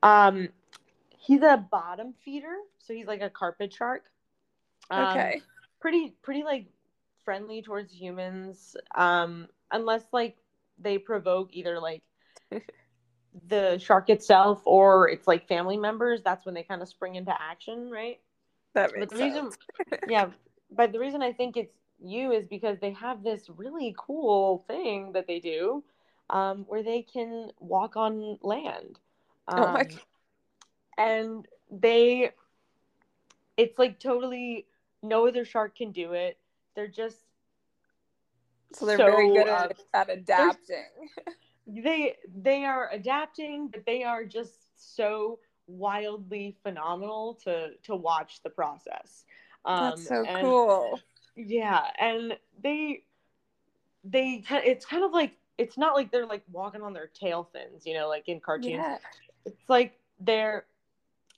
Um, 0.03 0.51
he's 1.17 1.43
a 1.43 1.57
bottom 1.57 2.15
feeder, 2.25 2.55
so 2.79 2.93
he's 2.95 3.07
like 3.07 3.21
a 3.23 3.31
carpet 3.31 3.73
shark. 3.73 4.05
Um, 4.91 5.09
okay. 5.09 5.43
Pretty, 5.81 6.15
pretty 6.23 6.45
like 6.45 6.67
friendly 7.29 7.63
towards 7.63 7.93
humans. 7.93 8.77
Um, 8.95 9.49
unless 9.71 10.05
like 10.13 10.39
they 10.79 10.99
provoke 10.99 11.51
either 11.53 11.79
like 11.79 12.03
the 13.49 13.79
shark 13.79 14.09
itself 14.11 14.63
or 14.65 15.09
it's 15.09 15.27
like 15.27 15.47
family 15.47 15.77
members. 15.77 16.23
That's 16.23 16.47
when 16.47 16.55
they 16.55 16.63
kind 16.63 16.83
of 16.83 16.89
spring 16.89 17.17
into 17.17 17.35
action, 17.41 17.91
right? 17.91 18.21
That 18.75 18.95
But 18.99 19.11
makes 19.11 19.11
the 19.11 19.17
reason, 19.19 19.55
yeah, 20.07 20.31
but 20.71 20.93
the 20.93 20.99
reason 21.01 21.23
I 21.23 21.33
think 21.33 21.57
it's 21.57 21.75
you 22.03 22.33
is 22.33 22.47
because 22.47 22.79
they 22.81 22.93
have 22.93 23.23
this 23.23 23.49
really 23.51 23.95
cool 23.99 24.65
thing 24.67 25.13
that 25.13 25.27
they 25.27 25.41
do, 25.41 25.85
um, 26.31 26.65
where 26.69 26.83
they 26.83 27.03
can 27.03 27.51
walk 27.61 27.97
on 27.97 28.39
land. 28.43 29.01
Um, 29.49 29.59
Oh 29.59 29.69
my 29.69 29.85
God. 29.85 30.01
And 30.97 31.47
they, 31.71 32.33
it's 33.57 33.79
like 33.79 33.99
totally 34.01 34.67
no 35.03 35.27
other 35.27 35.45
shark 35.45 35.77
can 35.77 35.93
do 35.93 36.13
it. 36.13 36.39
They're 36.79 36.87
just 36.87 37.19
So 38.73 38.87
they're 38.87 38.97
very 38.97 39.31
so, 39.31 39.35
good 39.35 39.49
uh, 39.49 39.69
at, 39.93 40.09
at 40.09 40.17
adapting. 40.17 40.85
they 41.67 42.15
they 42.33 42.65
are 42.65 42.89
adapting, 42.93 43.67
but 43.67 43.85
they 43.85 44.05
are 44.05 44.25
just 44.25 44.95
so 44.95 45.41
wildly 45.67 46.57
phenomenal 46.63 47.35
to 47.43 47.71
to 47.83 47.97
watch 47.97 48.45
the 48.45 48.51
process. 48.51 49.25
Um, 49.65 49.91
That's 49.91 50.07
so 50.07 50.25
and- 50.25 50.41
cool. 50.41 51.01
Yeah, 51.35 51.83
and 51.99 52.39
they 52.63 53.03
they 54.05 54.45
it's 54.49 54.87
kind 54.87 55.03
of 55.03 55.11
like 55.11 55.33
it's 55.57 55.77
not 55.77 55.97
like 55.97 56.13
they're 56.13 56.27
like 56.27 56.45
walking 56.53 56.83
on 56.83 56.93
their 56.93 57.09
tail 57.09 57.51
fins, 57.53 57.85
you 57.87 57.95
know, 57.95 58.09
like 58.09 58.29
in 58.29 58.39
cartoons. 58.39 58.75
Yeah. 58.75 58.99
It's 59.45 59.69
like 59.69 59.99
they're 60.21 60.67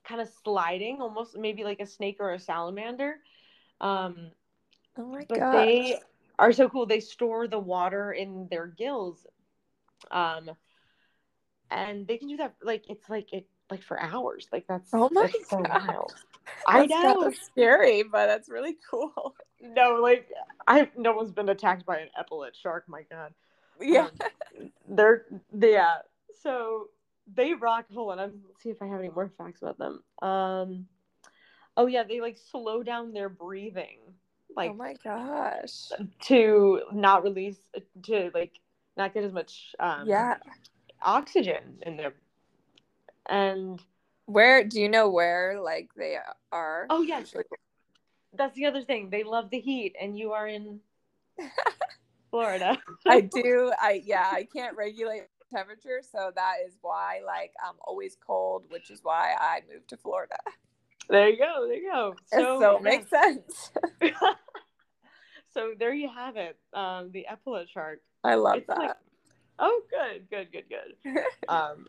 kind 0.04 0.20
of 0.20 0.28
sliding, 0.44 1.00
almost 1.00 1.38
maybe 1.38 1.64
like 1.64 1.80
a 1.80 1.86
snake 1.86 2.18
or 2.20 2.34
a 2.34 2.38
salamander. 2.38 3.20
Um, 3.80 4.32
Oh 4.98 5.06
my 5.06 5.24
but 5.28 5.38
god. 5.38 5.52
they 5.52 5.98
are 6.38 6.52
so 6.52 6.68
cool. 6.68 6.86
They 6.86 7.00
store 7.00 7.46
the 7.48 7.58
water 7.58 8.12
in 8.12 8.48
their 8.50 8.66
gills, 8.66 9.26
um, 10.10 10.50
and 11.70 12.06
they 12.06 12.18
can 12.18 12.28
do 12.28 12.36
that 12.38 12.54
like 12.62 12.84
it's 12.88 13.08
like 13.08 13.32
it 13.32 13.46
like 13.70 13.82
for 13.82 14.00
hours. 14.00 14.48
Like 14.52 14.66
that's 14.68 14.90
Oh 14.92 15.08
my 15.12 15.30
that's 15.32 15.50
so 15.50 15.58
wild. 15.58 16.14
I 16.66 16.86
know. 16.86 17.30
scary, 17.52 18.02
but 18.02 18.26
that's 18.26 18.48
really 18.48 18.76
cool. 18.90 19.34
No, 19.62 20.00
like 20.00 20.26
I 20.66 20.90
no 20.96 21.12
one's 21.12 21.32
been 21.32 21.50
attacked 21.50 21.84
by 21.84 21.98
an 21.98 22.08
epaulet 22.18 22.56
shark. 22.56 22.84
My 22.88 23.02
God. 23.10 23.34
Yeah. 23.78 24.08
Um, 24.56 24.70
they're 24.88 25.26
yeah. 25.52 25.96
So 26.42 26.88
they 27.30 27.52
rock. 27.52 27.84
Hold 27.92 28.12
on, 28.12 28.18
I'm 28.20 28.40
let's 28.48 28.62
see 28.62 28.70
if 28.70 28.80
I 28.80 28.86
have 28.86 29.00
any 29.00 29.10
more 29.10 29.30
facts 29.36 29.60
about 29.60 29.76
them. 29.76 30.02
Um, 30.26 30.86
oh 31.76 31.86
yeah, 31.86 32.04
they 32.04 32.22
like 32.22 32.38
slow 32.38 32.82
down 32.82 33.12
their 33.12 33.28
breathing, 33.28 33.98
like 34.56 34.70
oh 34.70 34.74
my 34.74 34.94
gosh. 35.02 35.90
to 36.22 36.82
not 36.92 37.22
release 37.22 37.58
to 38.02 38.30
like 38.34 38.52
not 38.96 39.14
get 39.14 39.24
as 39.24 39.32
much 39.32 39.74
um 39.78 40.06
yeah. 40.06 40.36
oxygen 41.02 41.78
in 41.82 41.96
there. 41.96 42.14
And 43.28 43.80
Where 44.26 44.64
do 44.64 44.80
you 44.80 44.88
know 44.88 45.10
where 45.10 45.60
like 45.60 45.90
they 45.96 46.16
are? 46.52 46.86
oh 46.90 47.02
yeah, 47.02 47.22
that's 48.34 48.54
the 48.54 48.66
other 48.66 48.82
thing. 48.82 49.10
They 49.10 49.24
love 49.24 49.50
the 49.50 49.60
heat, 49.60 49.96
and 50.00 50.18
you 50.18 50.32
are 50.32 50.46
in 50.46 50.80
Florida. 52.30 52.78
I 53.06 53.20
do. 53.20 53.72
I 53.80 54.02
yeah, 54.04 54.28
I 54.30 54.46
can't 54.52 54.76
regulate 54.76 55.24
temperature, 55.52 56.00
so 56.02 56.30
that 56.34 56.54
is 56.66 56.78
why 56.80 57.20
like 57.26 57.52
I'm 57.64 57.76
always 57.82 58.16
cold, 58.24 58.64
which 58.68 58.90
is 58.90 59.00
why 59.02 59.34
I 59.38 59.62
moved 59.72 59.88
to 59.88 59.96
Florida. 59.96 60.36
There 61.10 61.28
you 61.28 61.38
go. 61.38 61.66
There 61.66 61.76
you 61.76 61.90
go. 61.90 62.14
So, 62.26 62.60
So, 62.60 62.76
it 62.76 62.82
makes 62.82 63.10
sense. 63.10 63.72
so 65.52 65.72
there 65.78 65.92
you 65.92 66.08
have 66.08 66.36
it. 66.36 66.56
Um, 66.72 67.10
the 67.12 67.26
epaulet 67.28 67.68
shark. 67.68 68.00
I 68.22 68.36
love 68.36 68.58
It's 68.58 68.66
that. 68.68 68.78
like- 68.78 68.96
Oh, 69.62 69.82
good, 69.90 70.30
good, 70.30 70.50
good, 70.52 70.64
good. 70.70 71.22
um, 71.48 71.86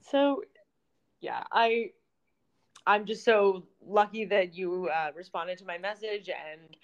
so 0.00 0.42
yeah, 1.20 1.42
I 1.52 1.90
I'm 2.86 3.04
just 3.04 3.22
so 3.22 3.64
lucky 3.86 4.24
that 4.26 4.54
you 4.54 4.88
uh, 4.88 5.10
responded 5.14 5.58
to 5.58 5.66
my 5.66 5.76
message, 5.76 6.30
and 6.30 6.74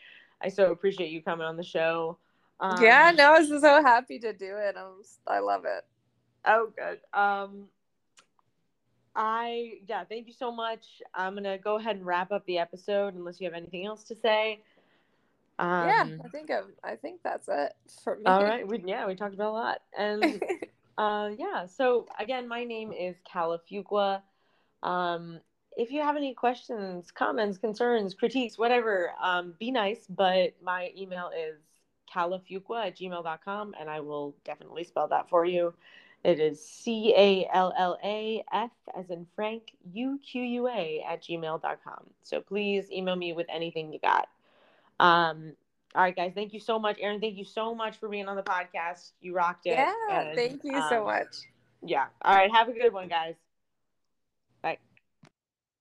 I 0.43 0.49
so 0.51 0.71
appreciate 0.71 1.11
you 1.11 1.23
coming 1.23 1.47
on 1.47 1.57
the 1.57 1.63
show. 1.63 2.19
Um, 2.61 2.83
yeah, 2.83 3.11
no, 3.15 3.33
I 3.33 3.39
was 3.41 3.49
so 3.49 3.83
happy 3.83 4.19
to 4.19 4.35
do 4.35 4.57
it. 4.59 4.77
I'm 4.77 5.01
I 5.27 5.39
love 5.39 5.65
it. 5.65 5.85
Oh, 6.45 6.71
good. 6.77 7.01
Um, 7.19 7.69
I 9.17 9.79
yeah, 9.89 10.05
thank 10.05 10.27
you 10.27 10.33
so 10.33 10.51
much. 10.51 11.03
I'm 11.15 11.35
gonna 11.35 11.59
go 11.59 11.77
ahead 11.77 11.97
and 11.97 12.05
wrap 12.05 12.33
up 12.33 12.45
the 12.47 12.59
episode 12.59 13.15
unless 13.15 13.41
you 13.41 13.47
have 13.47 13.55
anything 13.55 13.87
else 13.87 14.05
to 14.05 14.17
say. 14.17 14.61
Um, 15.59 15.89
yeah, 15.89 16.09
I 16.25 16.29
think 16.29 16.51
i 16.51 16.61
I 16.83 16.97
think 16.97 17.21
that's 17.23 17.49
it 17.49 17.75
for 18.03 18.17
me. 18.17 18.25
All 18.27 18.43
right. 18.43 18.67
We, 18.67 18.83
yeah, 18.85 19.07
we 19.07 19.15
talked 19.15 19.35
about 19.35 19.51
a 19.51 19.53
lot. 19.53 19.83
And 19.97 20.43
Uh, 20.97 21.31
yeah. 21.37 21.67
So 21.67 22.07
again, 22.19 22.47
my 22.49 22.65
name 22.65 22.93
is 22.93 23.17
Calla 23.31 23.59
Fuqua. 23.71 24.23
Um, 24.83 25.41
if 25.77 25.91
you 25.91 26.03
have 26.03 26.17
any 26.17 26.35
questions, 26.35 27.11
comments, 27.11 27.59
concerns, 27.59 28.15
critiques, 28.15 28.59
whatever, 28.59 29.13
um, 29.21 29.55
be 29.59 29.71
nice. 29.71 30.07
But 30.09 30.55
my 30.63 30.93
email 30.97 31.31
is 31.37 31.59
callafuqua 32.15 32.87
at 32.87 32.97
gmail.com, 32.97 33.75
and 33.79 33.91
I 33.91 34.01
will 34.01 34.37
definitely 34.45 34.85
spell 34.85 35.09
that 35.09 35.29
for 35.29 35.45
you. 35.45 35.75
It 36.25 36.41
is 36.41 36.65
C 36.65 37.13
A 37.17 37.49
L 37.53 37.73
L 37.77 37.99
A 38.03 38.43
F 38.51 38.71
as 38.99 39.11
in 39.11 39.27
Frank, 39.37 39.73
U 39.93 40.19
Q 40.25 40.43
U 40.43 40.69
A 40.69 41.05
at 41.09 41.23
gmail.com. 41.23 42.07
So 42.23 42.41
please 42.41 42.91
email 42.91 43.15
me 43.15 43.35
with 43.35 43.47
anything 43.51 43.93
you 43.93 43.99
got. 43.99 44.29
Um, 44.99 45.53
all 45.95 46.03
right, 46.03 46.17
guys. 46.17 46.33
Thank 46.35 46.55
you 46.55 46.61
so 46.61 46.79
much, 46.79 46.97
Erin. 46.99 47.21
Thank 47.21 47.37
you 47.37 47.45
so 47.45 47.75
much 47.75 47.99
for 47.99 48.09
being 48.09 48.27
on 48.27 48.37
the 48.37 48.43
podcast. 48.43 49.13
You 49.21 49.35
rocked 49.35 49.67
it. 49.67 49.73
Yeah, 49.73 49.93
and, 50.11 50.35
thank 50.35 50.65
you 50.65 50.83
so 50.89 51.01
um, 51.01 51.05
much. 51.05 51.37
Yeah. 51.83 52.07
All 52.23 52.35
right. 52.35 52.51
Have 52.51 52.69
a 52.69 52.73
good 52.73 52.93
one, 52.93 53.09
guys. 53.09 53.35